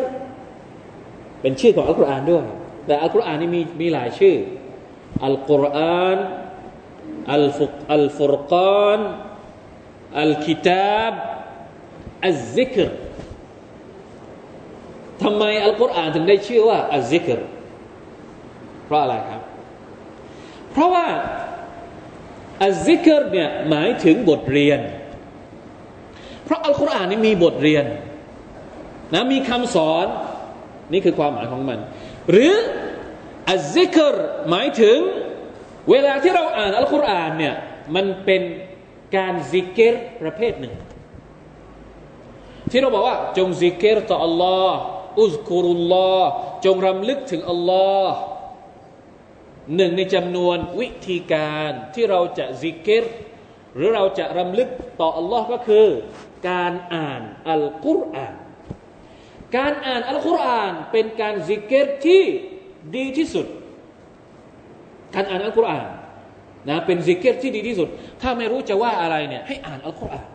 [1.42, 2.46] เป็นชื่อของอัลกุรอานด้วย
[2.86, 4.36] แต่อัลกุรอานนี่มีมีหลายชื่อ
[5.26, 6.18] อัลกุรอาน
[7.34, 9.00] الفر الفرقان
[10.22, 11.14] الكتاب
[12.28, 12.90] الذكر
[15.24, 17.40] ทำไมอัลกุรอานถึงได้ชื่อว่าอัลซิกร
[18.86, 19.42] เพราะอะไรครับ
[20.72, 21.08] เพราะว่า
[22.64, 24.80] อัลซิกรเนี่ยหมายถึงบทเรียน
[26.46, 27.86] เพราะอัลกุรอานนี่มีบทเรียน
[29.14, 30.06] นะมีคำสอน
[30.92, 31.80] นี่คือความหมายของมัน
[32.32, 32.54] หรือ
[33.52, 34.16] อัลซิกร
[34.50, 35.00] หมายถึง
[35.90, 37.56] เวลาที่เราอ่านอัลกุรอานเนี่ย
[37.96, 38.42] มันเป็น
[39.16, 40.76] การซิกเกตประเภทหนึ่ง
[42.72, 44.78] ที่เราบอกว่าจงซิกเกตต่ออัลลอฮ์
[45.20, 46.30] อุสกุรุลลอฮ์
[46.66, 48.14] จงรำลึกถึงอัลลอฮ์
[49.76, 53.04] หนึ่งในจำนวนวิธีการที่เราจะซิเกร
[53.76, 55.88] หรือเราจะรำลึกต่ออัลลอฮ์ก็คือ
[56.50, 58.36] การอ่านอัลกุรอาน
[59.56, 62.24] การอ่านอัลกุรอานเป็นการซิเกรที่
[62.96, 63.46] ดีที่สุด
[65.16, 65.88] การอ่านอัลกุรอาน
[66.70, 67.90] นะเป็นซิเกรที่ดีที่สุด
[68.22, 70.28] ถ้าไม่รู้จะว่าอะไรเนี่ยให้อ่านอัลกุรอาน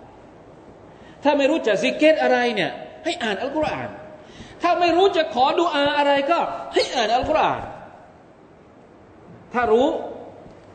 [1.25, 2.71] ถ้าไม่รู้จะซิเกรอะไรเนี่ย
[3.05, 3.89] ให้อ่านอัลกุรอาน
[4.63, 6.39] ถ้าไม่รู้จะขอดุอาอะไรก็
[6.75, 7.63] ให้อ่านอัลกุรอาน
[9.53, 9.89] ถ้ารู้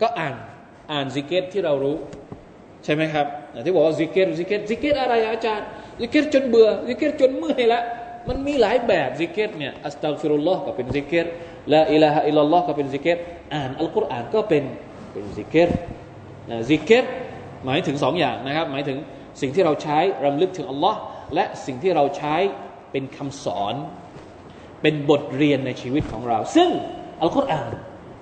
[0.02, 0.36] ก็อ่าน
[0.91, 1.97] อ่านซิเกรที่เรารู้
[2.84, 3.26] ใช่ไหมครับ
[3.65, 5.67] ที่บอกว่าซิกเกตซิกเกตซิกเกตอะไรอาจารย์
[6.00, 7.82] ซิกเกตจนเบื่อซิกเกตจนเมื่อยและ
[8.30, 11.28] มันมีหลายแบบซิกเกตเนี่ยอัสตัฟิรุลลอฮ์ก็เป็นซิกเกต
[11.74, 13.18] ละอิลาฮะอิลลัลลอฮ์ก็เป็นซิกเกต
[13.54, 14.63] อ่านอัลกุรอานก็เป็น
[15.13, 15.70] เป็นซิกเกต
[16.50, 17.06] นะซิกเกต
[17.66, 18.98] หมายถึงสองอย่างนะครับ หมายถึง
[19.42, 21.00] สิ่งที่เราใช้รำลึกถึงอัลลอฮ์
[21.34, 22.36] และสิ่งที่เราใช้
[22.92, 23.76] เป็นคำสอน
[24.82, 26.70] เป็นบทเรียนในชีวิตของเรา ซึ่ง
[27.22, 27.72] อัลกุรอาน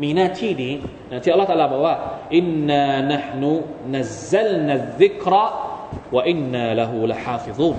[0.03, 0.73] มีหน้าที่นี้
[1.11, 1.95] นะที่อัลลอฮฺตาลาบอกว่า
[2.37, 7.77] إنا نحن نزلنا الذكر وإنا له لحافظون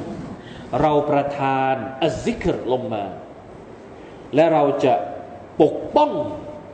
[0.80, 1.74] เราประทาน
[2.04, 3.04] อัซิกรลงมา
[4.34, 4.94] และเราจะ
[5.62, 6.10] ปกป้อง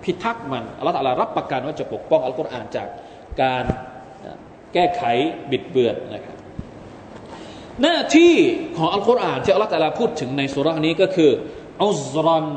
[0.02, 2.88] พิทักษ์มันอัลลอฮฺรับประกันว่าจะปกป้องอัลกุรอานจาก
[3.42, 3.64] การ
[4.72, 5.02] แก้ไข
[5.50, 6.36] บิดเบือนนะครับ
[7.82, 8.34] หน้าที่
[8.76, 11.30] ของอัลกุรอานที่อัลลอฮฺพูดถึงในสุรานี้ก็คือ
[11.84, 12.48] อุซรัน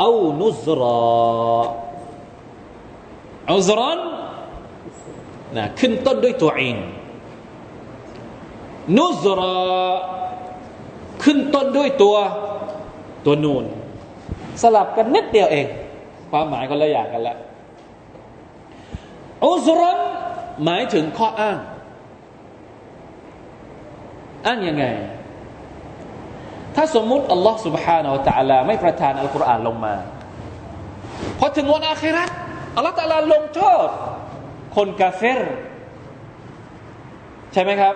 [0.00, 0.82] เอานุซร
[1.58, 1.62] อ
[3.56, 4.00] อุซรัน
[5.56, 6.78] นะขึ้นต้นด้วยตัวอิน
[8.97, 9.59] นุซรอ
[11.23, 12.15] ขึ้นต้นด้วยตัว
[13.25, 13.65] ตัวนูน
[14.61, 15.67] สลับกันนิดเดียวเอง
[16.31, 17.37] ความหมายก็ละอย่างกันแล้ว
[19.47, 19.99] อุซรัน
[20.63, 21.57] หมายถึงข้ออ้าง
[24.45, 24.85] อ้างยังไง
[26.75, 29.95] ถ้าสมมุติอัลลอฮ์ سبحانه และ تعالى ไม่ประทานอัลกุรอานลงมา
[31.39, 32.29] พอถึงวันอาคิรัต
[32.75, 33.87] อัลลอฮ์ตะลาลงโทษ
[34.75, 35.41] คนกาเฟร
[37.53, 37.95] ใช่ไหมครับ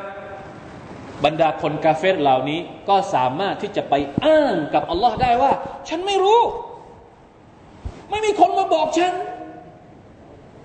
[1.25, 5.53] บรรดาคนกาเฟรเหล่านี้ก็สามารถที่จะไปอ้างกับอัลลอฮ์ได้ว่า
[5.89, 6.41] ฉันไม่รู้
[8.11, 9.15] ไม่มีคนมาบอกฉัน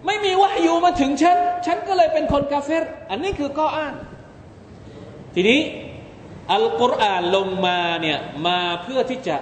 [0.05, 3.93] ไม่มีวาอยู่มาถึงฉัน ฉันก็เลยเป็นคนกาเฟรอันนี้คือข้ออ้าง
[5.35, 5.61] ทีนี้
[6.53, 9.37] อัลกุรอานลงมาเนี่ยมาเพื่อที่จะ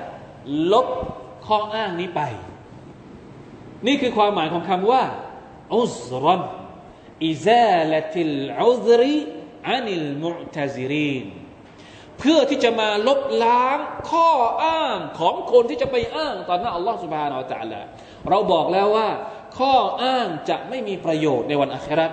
[0.71, 0.87] ลบ
[1.47, 2.21] ข้ออ้างนี้ไป
[3.87, 5.03] นี่คือความหมายของคำว่า
[5.77, 11.25] عذرا إزالة العذر عن المعتذرين
[12.19, 13.77] เพื่อที่จะมาลบล้าง
[14.09, 14.29] ข้อ
[14.63, 17.85] อ้างของคนที่จะไปอ้างตอนหน้าอัลลอฮฺ سبحانه وتعالى
[18.29, 19.09] เราบอกแล้วว่า
[19.57, 22.07] ข้ออ้างจะไม่มีประโยชน์ในวันอาคิเราะฮฺ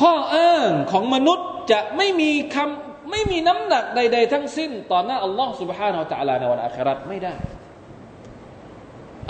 [0.00, 7.34] ข้ออ้างของมนุษย์จะไม่มีคำไม่มีน้ำหนักใด ๆ ทั้งสิ้น ต่อหน้าอัลลอฮฺ سبحانه وتعالى ในวันอาคิเราะฮฺไม่ได้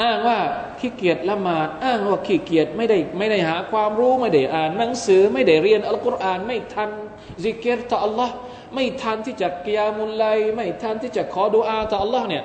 [0.00, 0.38] อ้างว่า
[0.80, 6.90] ขี้เกียจละหมาดอ้างว่าขี้เกียจไม่ได้ไม่ได้หาความรู้ไม่ได้อ่านหนังสือไม่ได้เรียนอัลกุรอาน ไม่ทัน
[7.42, 8.34] ซิกเกตต่ออัลลอฮ์
[8.74, 10.24] ไม่ทันที่จะกิยามุลไล
[10.56, 12.44] ไม่ทันที่จะขอดุอาต่ออัลลอฮ์เนี่ย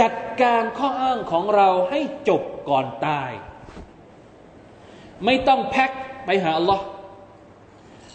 [0.00, 3.32] จัดการข้ออ้างของเราให้จบก่อนตาย
[5.24, 5.90] ไม่ต้องแพ็ค
[6.24, 6.84] ไปหาอัลลอฮ์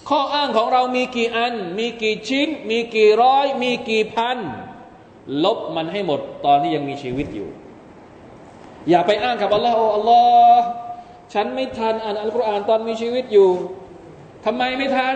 [0.10, 4.38] ข้ออ้างของเรามีกี่อัน มีกี่ชิ้น มีกี่ร้อย มีกี่พัน
[5.44, 7.50] ลบมันให้หมดตอนที่ยังมีชีวิตอยู่
[8.90, 10.22] อย่าไปอ้างกับอัลลอฮ์โอ้อัลลอ
[10.56, 10.66] ฮ์
[11.34, 13.50] ฉันไม่ทันอ่านอัลกุรอานตอนมีชีวิตอยู่
[14.46, 15.16] ทำไมไม่ทัน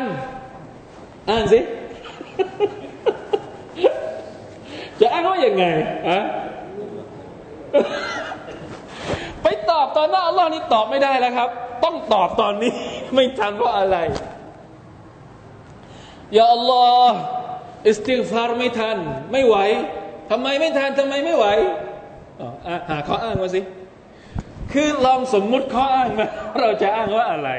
[1.30, 1.60] อ่านสิ
[5.00, 5.66] จะอ้างว่าอย่างไง
[6.08, 6.20] อะ
[9.44, 11.50] ไปตอบตอนหน้าอัลลอฮ์นี่ตอบไม่ได้แล้วครับ
[11.84, 12.72] ต้องตอบตอนนี้
[13.16, 13.98] ไม่ทันเพราะอะไร
[16.34, 17.18] อย่าอัลลอฮ์
[17.88, 18.98] อิสติฟารไม่ทัน
[19.32, 19.56] ไม่ไหว
[20.32, 21.46] ทำไมไม่ทันทำไมไม่ไหว
[22.90, 23.62] หาข้ออ้างมาสิ
[24.74, 26.28] คือลองสมมุติข้ออ้างมา
[26.62, 27.50] เราจะอ้างว่าอะไร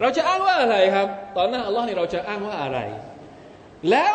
[0.00, 2.78] เราจะอ้างว่าอะไรครับ ตอนหน้าอัลลอฮ์นี่เราจะอ้างว่าอะไร
[3.90, 4.14] แล้ว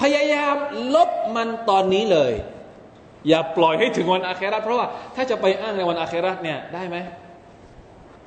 [0.00, 0.56] พยายาม
[0.94, 2.32] ลบมันตอนนี้เลย
[3.28, 6.96] อย่าปล่อยให้ถึงวันอาคราเพราะว่าถ้าจะไปอ้างในวันอาคราเนี่ยได้ไหม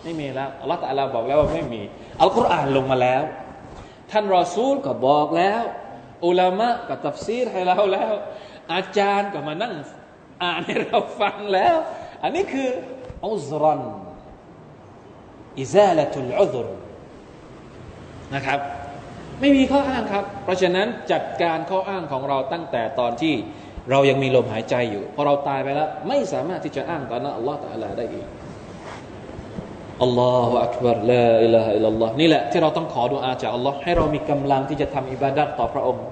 [0.03, 1.81] ไม่มีแล้วอัลลอฮฺตะลาบอกแล้วว่าไม่มี
[2.21, 3.23] อัลกุรอานลงมาแล้ว
[4.11, 5.61] ท่านรอซูลก็บอกแล้ว
[6.25, 8.13] อุลามะก็ตัฟซีรให้เราแล้ว
[8.73, 9.73] อาจารย์ก็มานั่ง
[10.43, 11.75] อ่านให้เราฟังแล้ว
[12.23, 12.69] อันนี้คือ
[13.27, 13.81] อุซรัน
[15.59, 16.67] อิซาลตุลอุซร
[18.35, 18.59] นะครับ
[19.39, 23.33] ไม่มีข้ออ้างครับ เพราะฉะนั้นจัดการข้ออ้างของเราตั้งแต่ตอนที่
[23.89, 28.27] เรายังมีลมหายใจอยู่ พอเราตายไปแล้ว ไม่สามารถที่จะอ้างต่อหน้าอัลลอฮฺตาลาได้อีก
[30.03, 36.03] الله أكبر لا إله إلا الله นี่แหละที่เราต้องขอดุอาจากอัลลอฮ์ให้เรามีกำลังที่จะทำอิบาดัตต่อพระองค์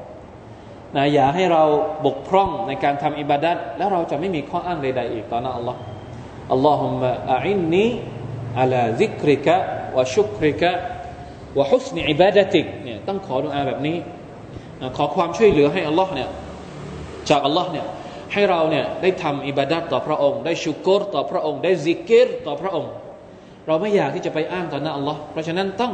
[0.96, 1.64] นะอย่าให้เรา
[2.06, 5.80] บกพร่องในการทำอิบาดัตแล้วเราจะไม่มีข้ออ้างใดๆอีกต่อหน้าอัลลอฮ์
[6.52, 13.98] اللهم أعني على ذكرك وشكرك وحسن عبادتك เนี่ยต้องขอดุอาแบบนี้
[14.98, 16.30] ขอความช่วยเหลือให้อัลลอฮ์เนี่ย
[17.30, 17.86] จากอัลลอฮ์เนี่ย
[18.34, 22.92] ให้เราเนี่ยได้ทำอิบาดัตต่อพระองค์ ได้ชุกรต่อพระองค์ ได้ซิเกรต่อพระองค์
[23.68, 25.94] เราไม่อยากที่จะไปอ้างต่อหน้าอัลลอฮ์เพราะฉะนั้นต้อง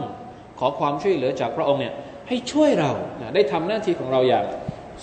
[0.60, 1.94] ขอความช่วยเหลือจากพระองค์เนี่ย
[2.28, 2.92] ให้ช่วยเรา
[3.36, 4.46] ได้ทำหน้าที่ของเราอย่าง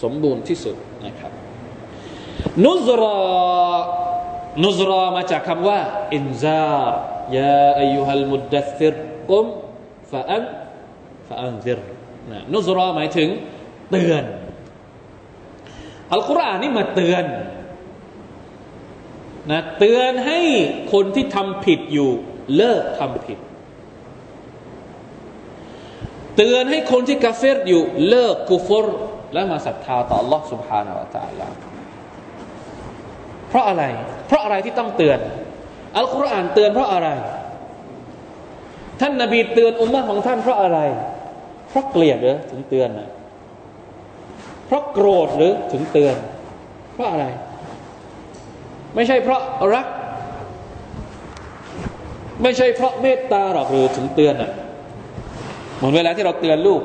[0.03, 0.77] สมบูรณ์ที่สุด
[1.07, 1.33] นะครับ
[2.65, 3.19] นุซรา
[4.65, 5.81] นุซรามาจากคำว่า
[6.15, 6.65] อินซา
[7.37, 8.95] ยาอายุฮัลมุดดัซิร
[9.31, 9.47] กุม
[10.13, 10.45] ฟะอัน
[11.29, 11.79] ฟะอันซิร
[12.31, 13.29] นะนุซราหมายถึง
[13.91, 14.25] เตือน
[16.13, 17.25] อัลกุรอานนี่มาเตือน
[19.51, 20.41] นะเตือนให้
[20.93, 22.11] คนที่ทำผิดอยู่
[22.57, 23.39] เลิกทำผิด
[26.37, 28.87] เตือนให้คนที่กาเฟรอยู่เลิกกุฟร
[29.34, 31.48] และมาศรัทธาต่อ Allah سبحانه และ تعالى
[33.50, 33.84] เพราะอะไร
[34.28, 35.20] เพราะอะไรที่ต้องเตือน
[35.98, 37.10] อัลกุรอานเตือนเพราะอะไร
[39.02, 40.80] ท่านนาบีเตือนอุมมะของท่านเพราะอะไร
[41.70, 43.10] เพราะเกลียดหรือถึงเตือนนะ
[44.66, 46.16] เพราะโกรธหรือถึงเตือน
[46.94, 47.26] เพราะอะไร
[48.96, 49.42] ไม่ใช่เพราะ
[49.74, 49.88] รัก
[52.44, 54.52] ไม่ใช่เพราะเมตตาหรอกหรือถึงเตือนอ่ะ
[55.76, 56.82] เหมือนเวลาที่เราเตือนลูก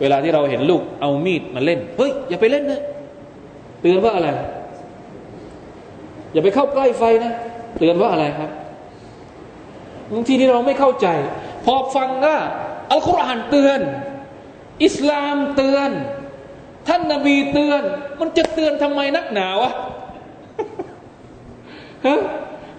[0.00, 2.82] เวลาที่เราเห็นลูกเอามีดมาเล่น เฮ้ย อย่าไปเล่นนะ
[3.80, 4.28] เตือนว่าอะไร
[6.32, 7.32] อย่าไปเข้าใกล้ไฟนะ
[7.78, 8.50] เตือนว่าอะไรครับ
[10.12, 11.06] บางทีที่เราไม่เข้าใจ
[11.64, 12.36] พอฟังว่า
[12.90, 13.80] อัลกุรอานเตือน
[14.84, 15.90] อิสลามเตือน
[16.88, 17.82] ท่านนาบีเตือน
[18.20, 19.72] มันจะเตือนทำไมนักหนาวะ
[22.06, 22.20] ฮะ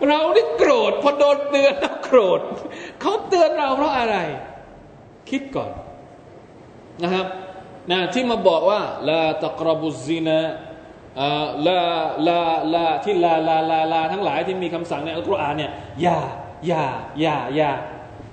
[0.09, 2.39] เราได้โกรธพอโดนเตือนแล้วโกรธ
[3.01, 4.17] เขาเตือนเราเพราะอะไร
[5.29, 5.71] คิดก่อน
[7.03, 7.25] นะครับ
[7.91, 10.39] นะที่มาบอกว่าลาตะกรบุซินะ
[11.67, 11.81] ลา
[12.27, 12.41] ลา
[12.73, 15.71] ลาที่ลาลาลาลาทั้งหลายที่มีคำสั่งในอัลกุรอานเนี่ย
[16.01, 16.19] อย่า
[16.67, 16.85] อย่า
[17.21, 17.71] อย่าอย่า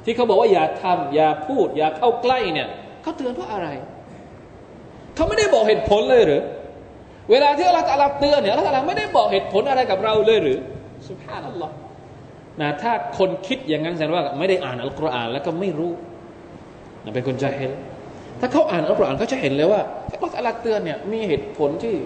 [0.05, 2.69] ที่เขาบอกว่าอย่าทำอย่าพูด อย่าเข้าใกล้เนี่ย
[3.03, 3.69] เขาเตือนเพราะอะไร
[5.15, 6.43] เขาไม่ได้บอกเหตุผลเลยหรือ
[7.31, 10.59] เวลาที่อัลลอฮฺเตือนเนี่ยอัลลอฮฺไม่ได้บอกเหตุผลอะไรกับเราเลยหรือ
[11.09, 11.75] สุภาพนัลลอฮ์
[12.61, 15.93] นะถ้าคนคิดอย่างนั้นแสดงว่าไม่ได้อ่านอัลกุรอานแล้วก็ไม่รู้
[17.05, 17.73] นะเป็นคนใจเห็น
[18.45, 19.83] ถ้าเขาอ่านอัลกุรอานเขาจะเห็นเลยว่า
[20.13, 21.97] อัลลอฮฺเตือนเนี่ยมีเหตุผลที่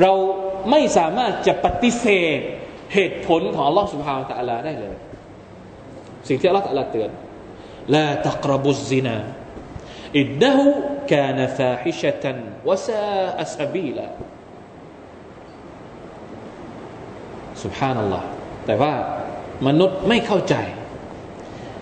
[0.00, 0.12] เรา
[0.70, 2.06] ไม่สามารถจะปฏิเส
[2.38, 2.40] ธ
[2.94, 4.96] เหตุผลของอัลลอฮ์ سبحانه وتعالى ได้เลย
[6.28, 7.10] สิ่งที่อัลลอฮ์ตะอัลาเตือน
[7.94, 9.16] ลาตักรบุซินา
[10.18, 10.66] อินนะฮู
[11.12, 12.38] กานฟาฮิชะตัน
[12.68, 14.06] วซาอัสบีลา
[17.64, 18.26] สุบฮานัลลอฮ์
[18.66, 18.92] แต่ว่า
[19.66, 20.54] มนุษย์ไม่เข้าใจ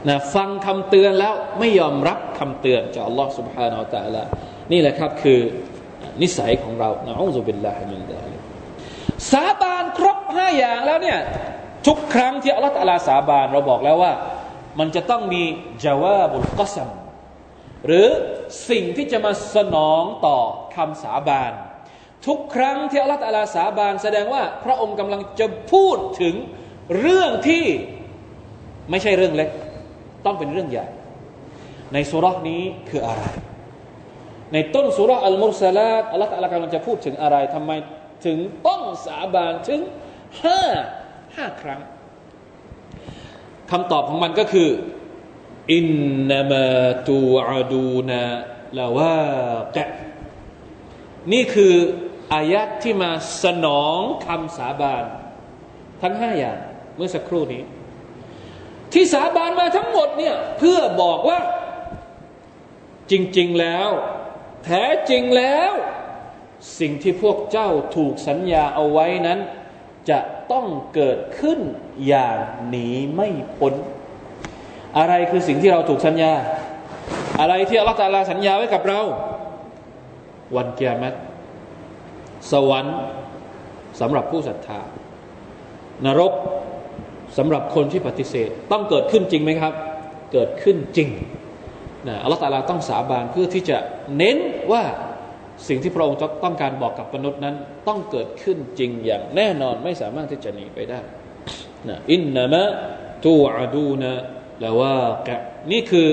[0.07, 4.23] นะฟังคำเตือนแล้วไม่ยอมรับคำเตือนจากอัลลอฮ์ سبحانه และ تعالى
[4.71, 5.39] นี่แหละครับคือ
[6.21, 8.37] นิสัยของเรานะอูซุบิลลาฮิมินดาลิ
[9.33, 11.19] สาบานครบห้าอย่างแล้วเนี่ย
[11.87, 14.13] ทุกครั้งที่อัลลอฮฺตะลาสาบานเราบอกแล้วว่า
[14.79, 15.43] มันจะต้องมี
[15.85, 16.89] จาวาบุลกัสม
[17.85, 18.07] หรือ
[18.69, 20.39] สิ่งที่จะมาสนองต่อ
[20.75, 21.51] คำสาบาน
[22.27, 26.35] ทุกครั้งที่อัลลอฮฺตะลาสาบานแสดงว่าพระองค์กำลังจะพูดถึง
[26.99, 27.65] เรื่องที่
[28.89, 29.49] ไม่ใช่เรื่องเล็ก
[30.26, 30.86] ต้องเป็นเรื่องใหญ่
[31.92, 33.24] ในสุรานี้คืออะไร
[34.52, 37.70] ในต้นสุราอัลมุสลาตอัลลอฮฺตะลกำลังจะพูดถึงอะไรทำไม
[38.26, 39.80] ถึงต้องสาบานถึง
[40.44, 40.60] ห้า
[41.36, 41.80] ห้าครั้ง
[43.70, 44.68] คำตอบของมันก็คือ
[45.74, 45.86] อิน
[46.30, 46.68] นามา
[47.08, 48.22] ตูอาดูนา
[48.78, 49.78] ลาวาแก
[51.32, 51.74] นี่คือ
[52.34, 53.10] อายะที่มา
[53.44, 55.04] สนองคำสาบาน
[56.02, 56.58] ทั้งห้าอย่าง
[56.96, 57.62] เมื่อสักครู่นี้
[58.94, 61.40] ที่สาบานมาทั้งหมดเนี่ยเพื่อบอกว่า
[63.10, 63.88] จริง ๆ แล้ว
[64.64, 65.72] แท้จริงแล้ว
[66.80, 69.38] สิ่งที่พวกเจ้าถูกสัญญาเอาไว้นั้น
[70.10, 70.18] จะ
[70.52, 71.58] ต้องเกิดขึ้น
[72.06, 72.38] อย่าง
[72.68, 73.74] หนีไม่พ้น
[74.98, 76.32] อะไรคือสิ่งที่เราถูกสัญญา
[77.40, 79.00] อะไรที่อัลลอฮฺตาลาสัญญาไว้กับเรา
[80.56, 81.16] วันเกียรติ
[82.52, 82.98] สวรรค์
[84.00, 84.80] สำหรับผู้ศรัทธา
[86.04, 86.32] นรก
[87.38, 89.72] สำหรับคนที่ปฏิเสธต้องเกิดขึ้นจริงไหมครับ
[90.32, 91.08] เกิดขึ้นจริง
[92.08, 93.78] นะอัลลอฮฺตาลาต้องสาบานเพื่อที่จะ
[94.16, 94.36] เน้น
[94.72, 94.84] ว่า
[95.68, 97.54] สิ่งที่พระองค์ต้องการบอกกับมนุษย์นั้น
[97.88, 101.00] ต้องเกิดขึ้นจริงอย่างแน่นอนไม่สามารถที่จะหนีไปได้
[101.88, 102.64] นะอินนามะ
[103.24, 104.12] ตูอาดูนะ
[104.64, 105.34] ละว่ากะ
[105.72, 106.08] นี่คือ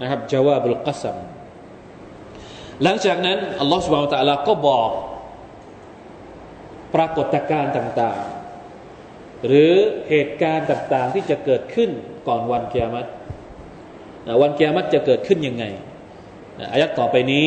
[0.00, 1.16] นะครับจาวาบุลกัสัม
[2.82, 4.90] หลังจากนั้นอัลลอฮฺสุบานตะลาก็บอก
[6.94, 8.20] ปรากฏการณ์ต่าง
[9.46, 9.72] หรือ
[10.08, 11.90] เหตุการณ์ต่างๆที่จะเกิดขึ้น
[12.28, 13.08] ก่อนวันเกียรติ
[14.42, 15.64] วันเกียรติจะเกิดขึ้นยังไง
[16.72, 17.46] อายัดต่อไปนี้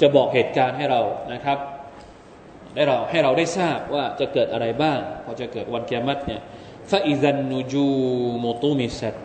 [0.00, 1.00] จะบอกเหตุการณ์ให้เรา
[1.32, 1.58] นะครับ
[2.74, 6.40] ได้เราให้เราได้ทราบว่าจะเกิดอะไรบ้าง พอจะเกิดวันเกียรติเนี่ย
[6.90, 7.86] ฟาอิซันนูจู
[8.38, 9.24] โมตูมิเซต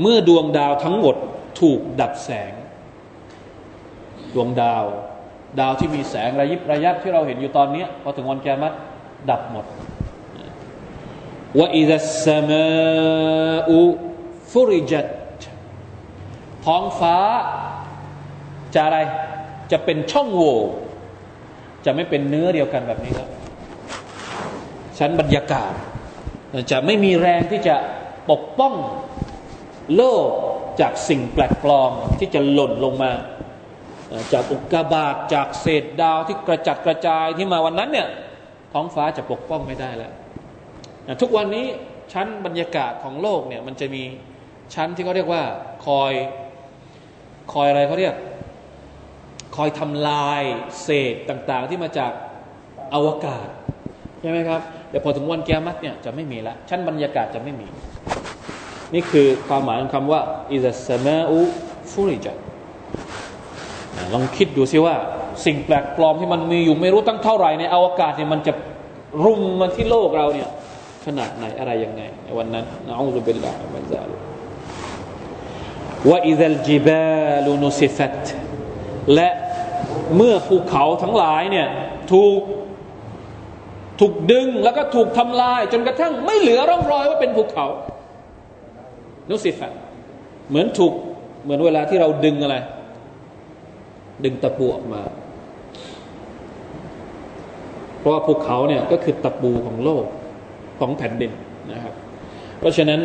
[0.00, 1.16] เมื่อดวงดาวทั้งหมด
[1.60, 2.52] ถูกดับแสง
[4.34, 4.84] ดวงดาว
[5.60, 8.72] ดาวที่มีแสงระยิบระยับที่เราเห็นอยู่ตอนนี้พอถึงวันแกมัด
[9.30, 9.64] ดับหมด
[11.58, 13.80] ว่าอิดัสสมาอุ
[14.52, 15.06] ฟุริจัต
[16.66, 17.16] ท้องฟ้า
[18.74, 18.98] จะอะไร
[19.72, 20.58] จะเป็นช่องโหว่
[21.84, 23.28] จะไม่เป็นเนื้อเดียวกันแบบนี้ครับ
[24.98, 25.72] ชั้นบรรยากาศ
[26.70, 27.76] จะไม่มีแรงที่จะ
[28.30, 28.74] ปกป้อง
[29.96, 30.28] โลก
[30.80, 33.12] จากสิ่งแปลกปลอมที่จะหล่นลงมา
[34.32, 38.08] จากอุกกาบาตจากเศษดาวที่กระจัดกระจายที่มาวันนั้นเนี่ย
[38.72, 40.12] ท้องฟ้าจะปกป้องไม่ได้แล้ว
[41.22, 41.66] ทุกวันนี้
[42.12, 44.02] ชั้นบรรยากาศของโลกเนี่ยมันจะมี
[44.74, 45.42] ชั้นที่เขาเรียกว่า
[45.86, 46.12] คอย
[47.52, 48.14] คอยอะไรเขาเรียก
[49.56, 50.42] คอยทำลาย
[50.82, 52.12] เศษต่างๆ ที่มาจาก
[52.94, 53.46] อวกาศ
[54.20, 57.68] ใช่ไหมครับแต่พอถึงวันกิยามะฮ์เนี่ยจะไม่มีละชั้นบรรยากาศจะไม่มี
[58.94, 60.20] นี่คือความหมายของคำว่า
[60.50, 62.32] إذا السماء فرجت
[64.12, 64.94] ลองคิดดูซิว่า
[65.44, 68.52] สิ่งแปลกปลอมที่มันมีอยู่ไม่รู้ตั้งเท่าไหร่ในอวกาศเนี่ยมันจะ
[69.24, 70.48] รุมมาที่โลกเราเนี่ย
[71.08, 72.02] ขนาดไหนอะไรยังไง
[72.38, 74.20] วันนั้นنعوذ بالله من ذلك
[76.10, 78.22] وإذا الجبال نسفت
[79.14, 79.28] และ
[80.16, 81.68] เมื่อภูเขาทั้งหลายเนี่ย
[82.12, 82.40] ถูก
[84.00, 87.66] ถูกดึงแล้วก็ถูกทำลาย จนกระทั่งไม่เหลือร่องรอยว่าเป็นภูเขา
[89.30, 89.72] นุสิฟัต
[90.48, 90.92] เหมือนถูก
[91.44, 92.56] เหมือนเวลาที่เราดึงอะไร
[94.24, 95.02] ดึงตะปูออกมา
[97.98, 100.04] เพราะว่าภูเขาเนี่ยก็คือตะปูของโลก
[100.78, 101.32] ของแผ่นดิน
[101.72, 101.94] นะครับ
[102.58, 103.00] เพราะฉะนั้น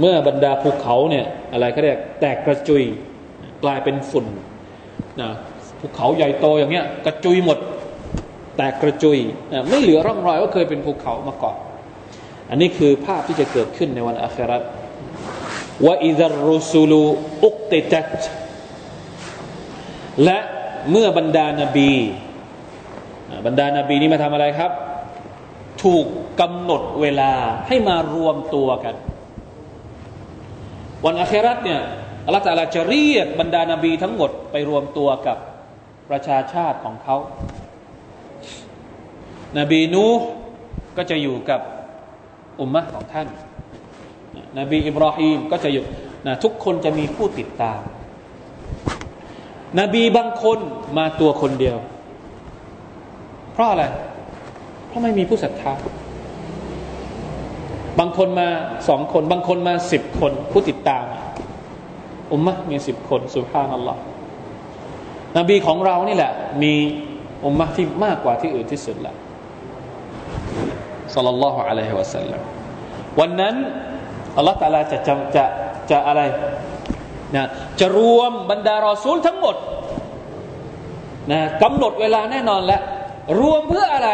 [0.00, 2.82] เมื่อบรรดาภูเขาเนี่ยอะไรก็เรียกแตกกระจุย
[3.64, 4.26] กลายเป็นฝุ่น
[5.20, 5.30] นะ
[5.80, 7.58] ภูเขาใหญ่โตอย่างเงี้ยกระจุยหมด
[8.56, 9.18] แตกกระจุย
[9.68, 11.56] ไม่เหลือร่องรอยว่าเคยเป็นภูเขามาก่อน
[12.50, 14.58] อันนี้คือภาพที่จะเกิดขึ้นในวันอาครา
[15.86, 17.02] ว่าอิดรุสูลู
[17.44, 18.20] อุกติตัต
[20.24, 20.38] และ
[20.90, 21.92] เมื่อบรรดานาบี
[23.46, 24.70] บรรดานาบีนี่มาทำอะไรครับ
[25.82, 26.06] ถูก
[26.40, 27.32] กำหนดเวลา
[27.68, 28.94] ให้มารวมตัวกัน
[31.04, 31.80] วันอาครัตเนี่ย
[32.24, 35.38] อัลลอฮฺจะเรียกบรรดานาบีทั้งหมดไปรวมตัวกับ
[36.10, 37.16] ประชาชาติของเขา
[39.58, 40.26] นบีนูห์
[40.96, 41.60] ก็จะอยู่กับ
[42.60, 43.28] อุมมะของท่าน
[44.58, 45.84] นบีอิบราฮิมก็จะอยู่
[46.26, 47.80] นะทุกคนจะมีผู้ติดตาม
[49.80, 50.58] นบีบางคน
[50.98, 51.78] มาตัวคนเดียว
[53.52, 53.84] เพราะอะไร
[54.92, 55.72] เพราะไม่มีผู้ศรัทธา
[57.98, 58.48] บางคนมา
[58.88, 61.04] สองคน บางคนมาสิบคน ผู้ติดตาม
[62.32, 64.00] อุมมะมีสิบคนสุภาพนัลลอฮ์
[65.38, 66.32] นบีของเรานี่แหละ
[66.62, 66.74] มี
[67.44, 69.14] อุมมะที่มากกว่าที่อื่นที่สุดละ
[71.14, 72.40] สัลลัลลอฮุอะลัยฮิวะสัลลัม
[73.20, 73.54] วันนั้น
[74.36, 75.44] อัลลอฮฺตาลาจะจะจะ
[75.90, 76.22] จะอะไร
[77.34, 77.44] นะ
[77.80, 79.56] จะรวมบรรดารอซูลทั้งหมด
[81.32, 82.82] นะกำหนดเวลาแน่นอนแล้ว
[83.40, 84.10] รวมเพื่ออะไร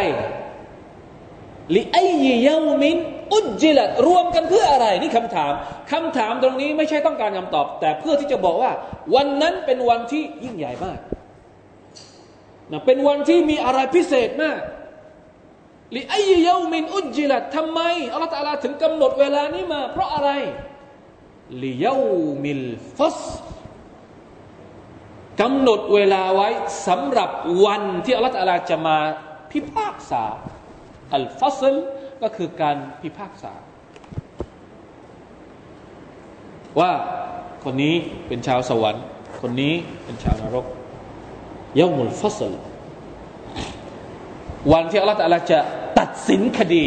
[1.77, 2.97] ลิไอยียามิน
[3.35, 5.53] อุจิลัดรวมกันเพื่ออะไรนี่คำถาม
[5.93, 8.73] คำถามตรงนี้ไม่ใช่ต้องการคำตอบ แต่เพื่อที่จะบอกว่า
[9.15, 10.99] วันนั้นเป็นวันที่ยิ่งใหญ่มาก
[12.73, 14.59] นะเป็นวันที่มีอะไรพิเศษมาก
[15.97, 17.81] ลิไอยยามินอุจิลัดทำไม
[18.13, 20.31] อัลลอฮฺตาลาถึงกำหนดเวลานี้มา เพราะอะไร
[21.65, 21.97] ลิยา
[22.43, 22.65] มิล
[22.99, 23.21] ฟัส
[25.41, 26.49] กำหนดเวลาไว้
[26.87, 27.31] สำหรับ
[27.65, 28.99] วันที่อัลลอฮฺตาลาจะมา
[29.51, 30.25] พิพากษา
[31.15, 31.77] อัลฟัสล
[32.23, 33.53] ก็คือการพิพากษา
[36.81, 36.93] ว่า
[37.65, 37.95] คนนี้
[38.29, 39.05] เป็นชาวสวรรค์
[39.41, 40.67] คนนี้เป็นชาวนรก
[41.81, 42.53] ยามุลฟัสล
[44.73, 45.59] วันที่อัลลอฮฺจะ
[45.99, 46.87] ตัดสินคดี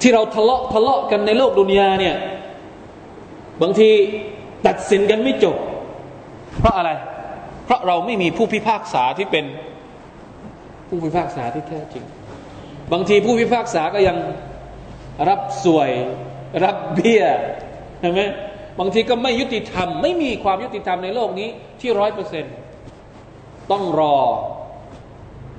[0.00, 2.16] ที่เราทะเลาะทะเลาะกันในโลกดุนยาเนี่ย
[3.62, 3.90] บางที
[4.66, 5.56] ตัดสินกันไม่จบ
[6.58, 6.90] เพราะอะไร
[7.64, 9.44] เพราะเราไม่มีผู้พิพากษาที่เป็น
[10.90, 12.04] ผู้พิพากษาที่แท้จริง
[12.92, 14.16] บางทีผู้พิพากษาก็ยัง
[15.28, 15.90] รับสวย
[16.64, 17.24] รับเบี้ย
[18.00, 18.20] ใช่ไหม
[18.78, 21.48] บางทีก็ไม่ยุติธรรม ไม่มีความยุติธรรมในโลกนี้
[21.80, 22.54] ที่ร้อยเปอร์เซนต์
[23.70, 24.16] ต้องรอ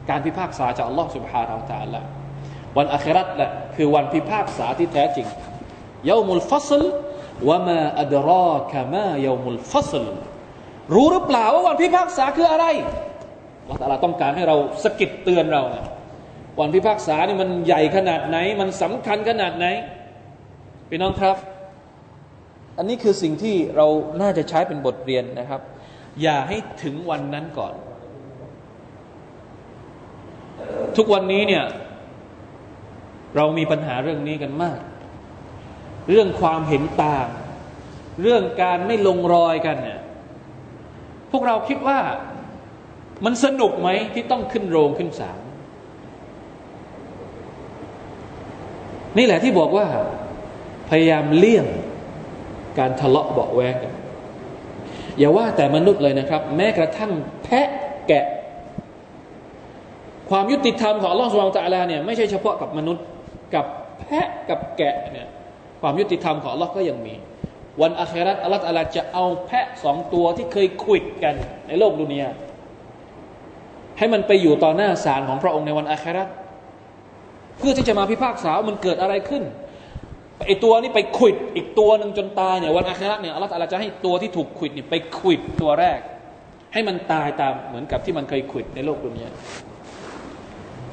[0.09, 2.01] การพิพากษาจากอัลลอฮฺสุบฮานาอัลตาละ
[2.77, 5.27] วันอัครัตแหละคือวันพิพากษาที่แท้จริง
[6.09, 6.83] ยามุลฟัซล
[7.49, 10.05] วะมาอัดรอคามายามุลฟัซล
[10.93, 12.65] รู้หรือเปล่าว่าวันพิพากษาคืออะไร
[13.65, 15.85] เราแต่ละต้องการให้เราสกิดเตือนเราเนี่ย
[16.59, 19.65] วันพิพากษานี่มันใหญ่ขนาดไหน มันสำคัญขนาดไหน
[20.89, 21.37] พี่น้องครับ
[22.77, 23.87] อันนี้คือสิ่งที่เรา
[24.21, 25.61] น่าจะใช้เป็นบทเรียนนะครับ
[26.21, 27.73] อย่าให้ถึงวันนั้นก่อน
[30.97, 31.65] ทุกวันนี้เนี่ย
[33.35, 34.79] เรามีปัญหาเรื่องนี้กันมาก
[36.09, 37.27] เรื่องความเห็นต่าง
[38.21, 40.01] เรื่องการไม่ลงรอยกันเนี่ย
[41.31, 41.99] พวกเราคิดว่า
[43.25, 45.39] มันสนุกไหมที่ต้องขึ้นโรงขึ้นศาล
[49.17, 49.85] นี่แหละที่บอกว่า
[50.89, 51.65] พยายามเลี่ยง
[52.79, 53.93] การทะเลาะเบาแวงกัน
[55.17, 57.11] อย่าว่าแต่มนุษย์เลยนะครับ แม้กระทั่ง
[57.43, 57.67] แพะ
[58.07, 58.25] แกะ
[60.29, 63.05] ความยุติธรรมของลลอฮฺสุบานตะลาเนี่ยไม่ใช่เฉพาะกับมนุษย์
[63.55, 63.65] กับ
[63.99, 65.27] แพะกับแกะเนี่ย
[65.81, 67.15] ความยุติธรรมของลลอฮ์ก็ยังมี
[67.81, 71.35] วันอาคราตอัลลอฮฺลาจะเอาแพะสองตัวที่เคยคุยกัน
[71.67, 72.29] ในโลกดุนยา
[73.97, 76.23] ให้มันไปอยู่ต่อหน้าศาลของพระองค์ในวันอาครา
[77.57, 79.43] เพื่อที่จะมาพิพากษาว่ามันเกิดอะไรขึ้น
[80.45, 85.99] ไอตัวนี้ไปขุดอีกตัวหนึ่งจนตายเนี่ยวันอาคราเนี่ยอัลลอฮฺจะให้ตัวที่ถูกขุดเนี่ยไปขุดตัวแรก
[86.73, 89.29] ให้มันตายตามเหมือนกับที่มันเคยขุดในโลกดุนยา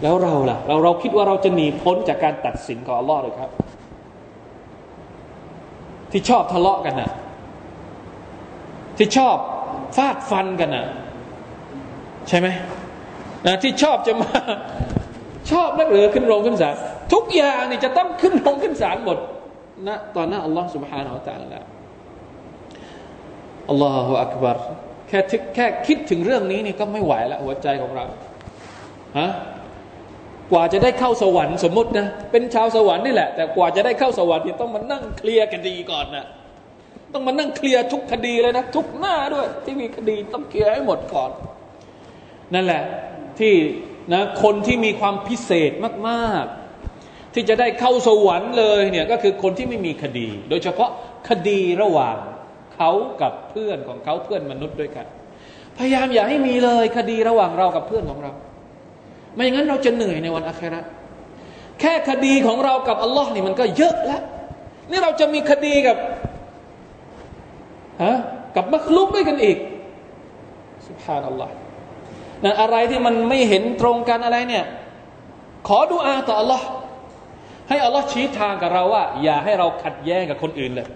[0.03, 3.51] แล้วเราล่ะ เราเราคิดว่าเราจะหนีพ้นจากการตัดสินของอัลลอฮ์เลยครับ
[6.13, 7.11] ที่ชอบทะเลาะกันนะ
[8.99, 9.37] ที่ชอบ
[9.97, 10.87] ฟาดฟันกันนะ
[12.29, 12.49] ใช่ไหม
[13.64, 14.32] ที่ชอบจะมา
[15.52, 16.76] ชอบนักเรือขึ้นโรงขึ้นศาล
[17.14, 19.18] ทุกอย่างนี่จะต้องขึ้นโรงขึ้นศาลหมด
[19.88, 21.60] นะตอนนั้นอัลลอฮ์ سبحانه และ تعالى
[23.70, 24.58] อัลลอฮฺอักบาร
[25.08, 25.20] แค่
[25.56, 28.06] แค่คิดถึงเรื่องนี้นี่ก็ไม่ไหวแล้วหัวใจของเรา
[29.20, 29.30] ฮะ
[30.52, 36.26] กว่าจะได้เข้าสวรรค์สมมตินะเป็นชาวสวรรค์นี่แหละแต่กว่าจะได้เข้าสวรรค์นี่ต้องมานั่งเคลียร์คดีก่อนนะ
[37.14, 41.32] ต้องมานั่งเคลียร์ทุกคดีเลยนะทุกหน้าด้วย ที่มีคดีต้องเคลียร์ให้หมดก่อน
[42.54, 42.84] นั่นแหละ
[43.41, 43.55] ที่
[44.13, 45.73] นะคนที่มีความพิเศษ
[46.09, 50.91] มากๆ ที่จะได้เข้าสวรรค์เลยเนี่ยก็คือคนที่ไม่มีคดี โดยเฉพาะ
[51.29, 52.17] คดีระหว่าง
[52.75, 52.91] เขา
[53.23, 55.07] กับเพื่อนของเขาเพื่อนมนุษย์ด้วยกัน
[55.79, 58.33] พยายามอย่าให้มีเลยคดีระหว่างเรากับเพื่อนของเรา
[59.35, 60.81] ไม่อย่างนั้นเราจะเหนื่อยในวันอาครา
[61.81, 64.23] แค่คดีของเรากับอัลลอฮ์นี่มันก็เยอะแล้ว
[64.91, 65.97] นี่เราจะมีคดีกับ
[68.05, 68.17] ฮะ
[68.57, 69.59] กับมักลุกด้วยกันอีก
[70.89, 71.53] สุภานัลลอฮ์
[72.45, 74.65] นะอะไรที่มันไม่เห็นตรงกันอะไรเนี่ย
[75.69, 76.67] ขอดูอาต่ออัลลอฮ์
[77.69, 80.89] ให้อัลลอฮ์ชี้ทางกับเราว่า อย่าให้เราขัดแย้งกับคนอื่นเลย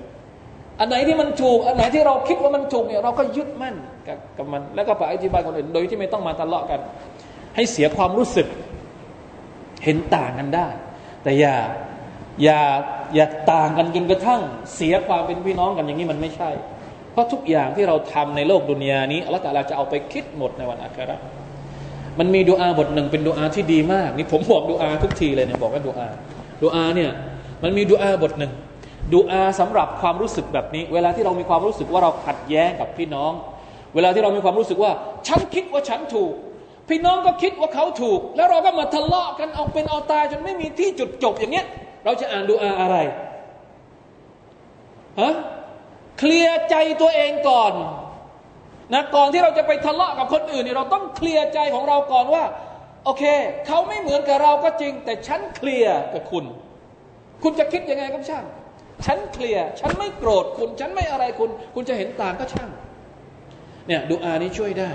[0.81, 3.75] อันไหนที่มันถูก อันไหนที่เราคิดว่ามันถูกเนี่ยเราก็ยึดมั่น
[4.07, 6.81] กับกับมัน แล้วก็ไปอธิบายคนอื่น โดยที่ไม่ต้องมาทะเลาะกัน
[7.57, 8.47] ให้เสียความรู้สึก
[9.85, 10.69] เห็นต่างกันได้
[11.23, 11.55] แต่อย่า
[12.43, 12.61] อย่า
[13.15, 14.41] อย่าต่างกันจนกระทั่ง
[14.75, 16.51] เสียความเป็นพี่น้องกันอย่างนี้มันไม่ใช่
[17.13, 21.17] เพราะทุกอย่างที่เราทำในโลกดุนยานี้อัลลอฮฺจะเอาไปคิดหมดในวันอาครา
[22.19, 26.09] มันมีดูอาบทหนึ่งเป็นดูอาที่ดีมากนี่ผมบอกดูอาทุกทีเลยเนี่ยบอกว่าดูอา
[26.63, 27.11] ดูอาเนี่ย
[27.63, 28.53] มันมีดูอาบทหนึ่ง
[29.15, 33.33] ดูอาสำหรับความรู้สึกแบบนี้ เวลาที่เรามีความรู้สึกว่าเราขัดแย้งกับพี่น้อง
[33.95, 34.93] เวลาที่เรามีความรู้สึกว่า
[35.29, 36.33] ฉันคิดว่าฉันถูก
[36.89, 41.67] พี่น้องก็คิดว่าเขาถูก แล้วเราก็มาทะเลาะกันเอาเป็นเอาตายจนไม่มีที่จุดจบอย่างเงี้ย
[42.05, 42.97] เราจะอ่านดูอาอะไร
[45.21, 45.33] ฮะ
[46.25, 47.73] เคลียร์ใจตัวเองก่อน
[48.93, 52.45] นะก่อนที่เราจะไปทะเลาะกับคนอื่นนี่เราต้องเคลียร์ใจของเราก่อนว่า
[53.05, 53.25] โอเค
[53.67, 56.45] เขาไม่เหมือนกับเราก็จริง แต่ฉันเคลียร์กับคุณ
[57.43, 58.45] คุณจะคิดยังไงก็ช่าง
[59.07, 62.71] ฉันเคลียร์ฉันไม่โกรธคุณ ฉันไม่อะไรคุณ คุณจะเห็นต่างก็ช่าง
[63.87, 64.91] เนี่ยดูอานี้ช่วยได้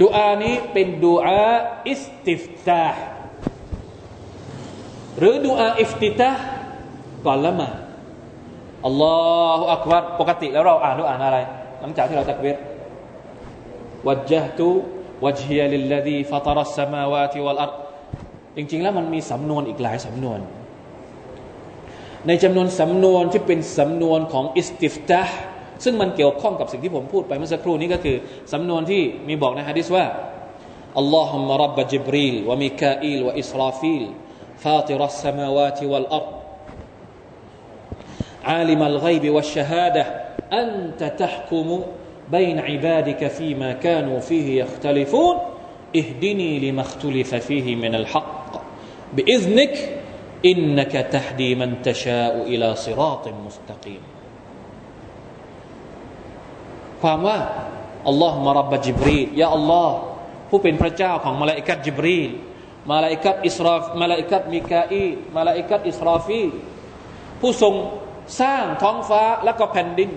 [0.00, 1.42] ดูอานี้เป็นดูอา
[1.88, 2.84] อิสติฟตา
[5.18, 6.30] ห์หรือดุอาอิฟติตาห์
[7.26, 7.70] ก่อนละหมา
[8.86, 11.38] ด الله أكبر ปกติแล้วเราอ่านเราอ่านอะไร
[11.80, 12.56] หลังจากที่เราตักเวท
[14.06, 14.68] วัจห์ตุ
[15.24, 17.70] วัจฮียลิลลดีฟัตรัสสมาวาติวัลอัร
[18.56, 20.38] จริง ๆ แล้วมันมีสำนวนอีกหลายสำนวน
[22.26, 25.22] ในจำนวนสำนวนที่เป็นสำนวนของอิสติฟตาห์
[25.84, 28.16] ซึ่งมันเกี่ยวข้องกับสิ่งที่ผมพูดไปเมื่อสักครู่นี้ก็คือ
[28.52, 30.04] สำนวนที่มีบอกในฮะดิษว่า
[30.98, 34.04] อัลลอฮุมะรับบะจิบรีลวะมิคาอีลวะอิสราฟีล
[34.64, 36.26] ฟาติรัสสมาวาติวัลอัร
[38.49, 40.05] عالم الغيب والشهادة
[40.53, 41.81] أنت تحكم
[42.31, 45.35] بين عبادك فيما كانوا فيه يختلفون
[45.95, 48.51] اهدني لما اختلف فيه من الحق
[49.13, 49.75] باذنك
[50.45, 54.03] انك تهدي من تشاء الى صراط مستقيم
[57.01, 57.39] ความว่า
[58.07, 59.97] อัลลอฮ์มารับบจิบรียาอัลลอฮ์
[60.49, 62.31] ผู้เป็นพระเจ้าของมาลาอิกัดจิบรีล
[62.91, 65.05] มาลาอิกัดอิสราฟมาลาอิกัดมิกาอี
[65.37, 66.43] มาลาอิกัดอิสราฟี
[67.41, 67.73] ผู้ทรง
[68.40, 70.10] สร้างท้องฟ้าและก็แผ่นดิน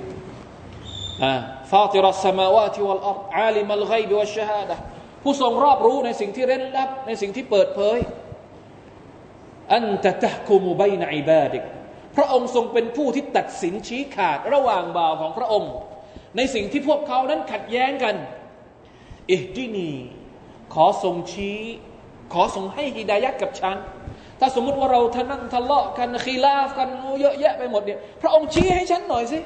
[1.72, 4.76] فاطر السماوات والأرض عالم الغيب والشهادة
[5.24, 7.98] ผู้ทรงรอบรู้ในสิ่งที่เร้นลับ ในสิ่งที่เปิดเผย
[9.74, 11.64] أنت تحكم بين عبادك
[12.16, 15.74] พระองค์ทรงเป็นผู้ที่ตัดสินชี้ขาดระหว่างบ่าวของพระองค์
[16.36, 18.16] ในสิ่งที่พวกเขานั้นขัดแย้งกัน
[19.32, 19.92] อิฮดินี
[20.74, 21.60] ขอทรงชี้
[22.34, 23.78] ขอทรงให้ฮิดายัดกับฉัน
[24.40, 26.90] ถ้าสมมุติว่าเราทะนั่งทะเลาะกันคีลาฟกัน
[27.22, 29.40] เยอะแยะไปหมดเนี่ยพระองค์ชี้ให้ฉันหน่อยสิ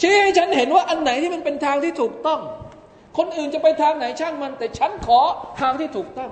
[0.00, 2.40] ชี้ให้ฉันเห็นว่าอันไหนที่มันเป็นทางที่ถูกต้อง
[3.18, 5.20] คนอื่นจะไปทางไหนช่างมัน แต่ฉันขอ
[5.60, 6.30] ทางที่ถูกต้อง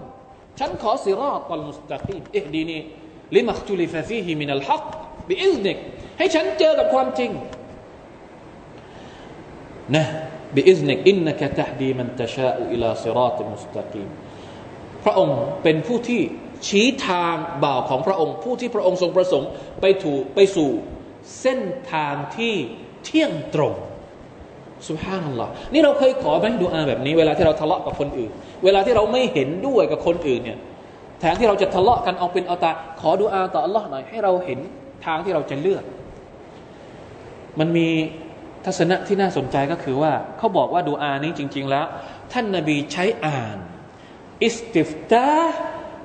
[0.59, 4.85] ฉันขอ صراط المستقيم اهدني لما اختلف فيه من الحق
[5.29, 5.77] بإذنك
[6.19, 7.31] ให้ฉันเจอกับความจริง
[9.97, 10.05] นะ
[10.57, 14.09] بإذنك إنك تهدي من تشاء إلى صراط مستقيم
[15.05, 16.23] พระองค์เป็นผู้ที่
[16.67, 17.35] ชี้ทาง
[17.65, 19.49] บ่าวของพระองค์ ผู้ที่พระองค์ทรงประสงค์
[19.81, 20.71] ไปถูกไปสู่
[21.41, 21.61] เส้น
[21.93, 22.55] ทางที่
[23.05, 23.75] เที่ยงตรง
[24.89, 28.31] سبحان الله นี่เราเคยขอไหมดุอาแบบนี้ เวลาที่เราทะเลาะกับคนอื่น
[28.65, 30.59] เวลาที่เราไม่เห็นด้วยกับคนอื่นเนี่ย
[31.21, 34.59] แทนที่เราจะทะเลาะกันเอาเป็นเอาตา ขอดูอาต่ออัลลอฮ์หน่อยให้เราเห็น
[35.07, 35.85] ทางที่เราจะเลือก
[37.59, 37.89] มันมี
[38.65, 41.87] ทัศนะที่น่าสนใจก็คือว่าเขาบอกว่าดูอานี้จริง ๆ แล้ว
[42.33, 43.59] ท่านนาบีใช้อ่าน
[44.45, 45.29] อิสติฟตา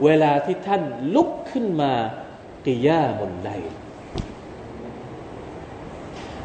[0.05, 0.81] เวลาที่ท่าน
[1.15, 1.93] ลุกขึ้นมา
[2.65, 3.49] กิยามุลไล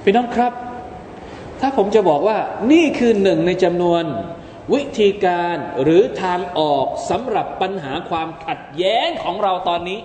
[0.02, 0.52] พี่น้องครับ
[1.60, 2.38] ถ้าผมจะบอกว่า
[2.72, 4.04] นี่คือหนึ่งในจำนวน
[4.74, 9.98] วิธีการหรือทางออกสำหรับปัญหาความขัดแย้งของเราตอนนี้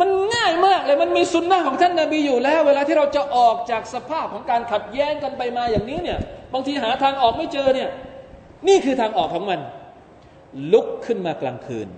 [0.00, 6.18] มันง่ายมากเลยมันมีสุนนะของท่านนาบีอยู่แล้ว เวลาที่เราจะออกจากสภาพของการขัดแย้งกันไปมาอย่างนี้เนี่ย
[6.52, 7.90] บางทีหาทางออกไม่เจอเนี่ย
[8.68, 9.60] นี่คือทางออกของมัน
[10.72, 11.88] ลุกขึ้นมากลางคืน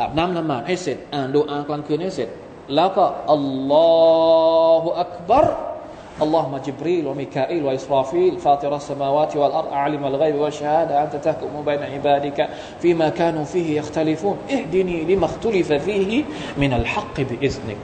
[0.00, 2.28] อาบน้ำละหมาดให้เสร็จ อ่านดุอากลางคืนให้เสร็จ
[2.74, 12.06] แล้วก็الله أكبر اللهم جبريل وميكائيل وإسرافيل فاطر السماوات والأرض عالم الغيب والشهادة أنت تحكم بين
[12.06, 17.78] عبادك فيما كانوا فيه يختلفون اهدني لما اختلف فيه من الحق بإذنك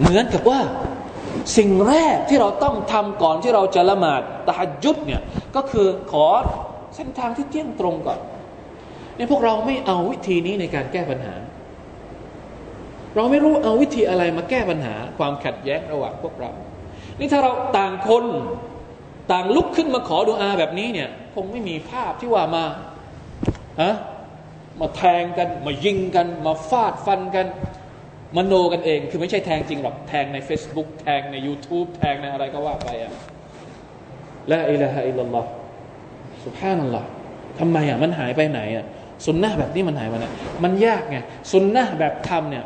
[0.00, 0.60] เหมือนกับว่า
[1.56, 5.20] สิ่งแรกที่เราต้องทำก่อนที่เราจะละหมาดตะฮัจญุดเนี่ย
[5.56, 6.26] ก็คือขอ
[6.98, 8.20] เส้นทางที่เที่ยงตรงก่อน
[9.16, 11.34] เนี่ยพวกเราไม่เอาวิธีนี้ในการแก้ปัญหา
[13.16, 16.50] เราไม่รู้เอาวิธีอะไรมาแก้ปัญหา ความขัดแย้งระหว่างพวกเรา
[17.18, 18.24] นี่ถ้าเราต่างคน
[19.32, 22.64] ต่างลุกขึ้นมาขอดูอาแบบนี้เนี่ยคงไม่มีภาพที่ว่ามา
[23.82, 23.94] ฮะ
[24.80, 27.46] มาแทงกัน มายิงกัน มาฟาดฟันกัน
[28.36, 33.12] มโนกันเอง คือไม่ใช่แทงจริงหรอก แทงใน Facebook แทงใน YouTube แทงในอะไรก็ว่าไปอะ
[34.50, 35.48] ละอิละฮะอิลลัลลอฮ์
[36.44, 37.04] สุภาพนั่นแหละ
[37.58, 38.84] ทำไมอะมันหายไปไหนอะ
[39.26, 40.26] สุนนะแบบนี้มันหายไปไหน
[40.64, 41.16] มันยากไง
[41.52, 42.64] สุนนะแบบทำเนี่ย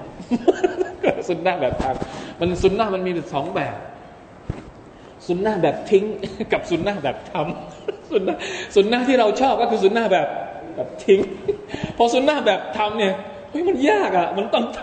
[1.29, 3.77] สุนนะแบบทำมันสุนนะมันมีสองแบบ
[5.27, 6.05] สุนนะแบบทิ้ง
[6.53, 8.37] กับสุนนะแบบทำสุนนะ
[8.75, 10.27] สุนนะที่เราชอบก็คือสุนนะแบบ
[10.77, 11.20] แบบทิ้ง
[11.97, 13.14] พอสุนนะแบบทำเนี่ย
[13.51, 14.81] เฮ้ยมันยากอะ มันต้องท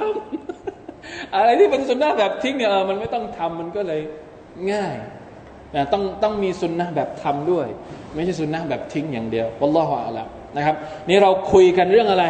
[0.68, 4.02] ำอะไรที่เป็นสุนนะแบบทิ้งเนี่ยมันไม่ต้องทำมันก็เลย
[4.72, 4.94] ง่าย
[5.94, 7.68] ต้องต้องมีสุนนะแบบทำด้วย
[8.16, 10.76] ไม่ใช่สุนนะแบบทิ้งอย่างเดียววัลลอฮฺอะลัมนะครับ
[11.10, 12.26] นี่เราคุยกันเรื่องอะไร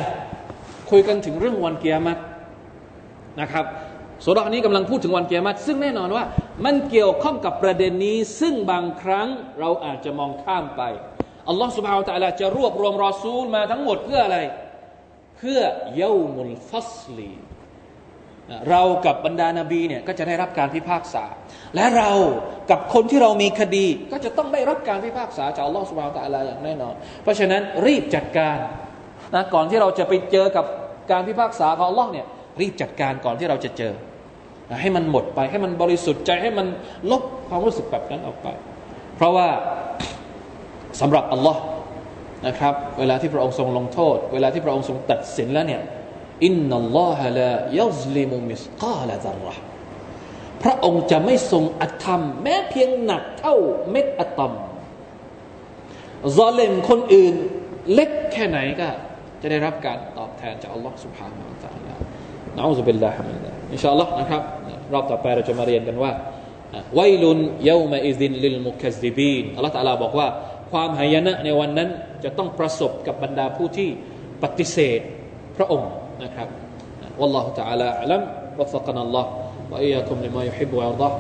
[0.91, 2.19] คุยกันถึงเรื่องวันเกียรติ
[3.41, 3.65] นะครับ
[4.25, 6.23] สุรานี้กำลังพูดถึงวันเกียรติซึ่งแน่นอนว่า
[6.65, 9.27] มันเกี่ยวข้องกับประเด็นนี้ ซึ่งบางครั้ง
[9.59, 10.81] เราอาจจะมองข้ามไป
[11.49, 14.39] อัลลอฮฺสุบฮาวตะลาจะรวบรวมรอซูลมาทั้งหมดเพื่ออะไร
[15.37, 15.59] เพื่อ
[15.97, 17.31] เยามุลฟัสลี
[18.69, 21.25] เรากับบรรดานาบีเนี่ยก็จะได้รับการพิพากษา
[21.75, 22.11] และเรา
[22.71, 26.93] กับคนที่เรามีคดี ก็จะต้องได้รับการพิพากษาจากอัลลอฮฺสุบาวตะลาอย่างแน่นอน
[27.23, 28.57] เพราะฉะนั้นรีบจัดการ
[29.35, 30.65] นะก่อนที่เราจะไปเจอกับ
[31.11, 32.25] การพิพากษาของอัลลอฮ์เนี่ย
[32.61, 33.93] รีบจัดการก่อนที่เราจะเจอ
[34.81, 36.67] ให้มันหมดไปให้มันบริสุทธิ์ใจให้มัน
[37.11, 38.47] ลบความรู้สึกแบบนั้นออกไป
[39.15, 39.47] เพราะว่า
[41.01, 41.61] สำหรับอัลลอฮ์
[42.47, 45.81] นะครับ เวลาที่พระองค์ทรงลงโทษ เวลาที่พระองค์ทรงตัดสินแล้วเนี่ย
[46.44, 47.50] อินนัลลอฮะลา
[47.80, 49.62] ยัซลิมุมิสกาลซารห์
[50.62, 53.57] พระองค์จะไม่ทรงอธรรม แม้เพียงหนักเท่า
[53.90, 54.52] เม็ดอะตอม
[56.38, 57.34] ซอเลมคนอื่น
[57.92, 58.88] เล็กแค่ไหนก็
[59.42, 61.92] จะได้รับการตอบแทนจากอัลลอฮ์ سبحانه และ تعالى
[62.57, 64.42] นะอูซุบิลลาฮิมินอินชาอัลลอฮ์นะครับ
[64.92, 66.12] รอบต่อไปเราจะมาเรียนกันว่า
[66.94, 70.28] ไวลุนเยามาอิซินลิลมุคัซดิบีนอัลลอฮ์ตะลาบอกว่า
[70.70, 71.88] ความหายนะในวันนั้น
[72.24, 73.88] จะต้องประสบกับบรรดาผู้ที่
[74.42, 75.00] ปฏิเสธ
[75.57, 75.90] พระองค์
[76.22, 76.48] นะครับ
[77.18, 78.22] والله تعالى أعلم
[78.59, 79.26] وفقنا الله
[79.70, 81.18] وإياكم لما يحب ويرضاه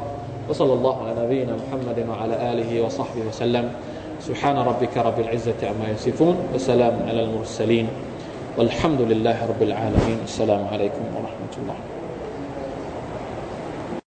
[0.48, 3.70] وصلى الله على نبينا محمد وعلى آله وصحبه وسلم
[4.20, 7.88] سبحان ربك رب العزة عما يصفون وسلام على المرسلين
[8.58, 11.76] والحمد لله رب العالمين السلام عليكم ورحمة الله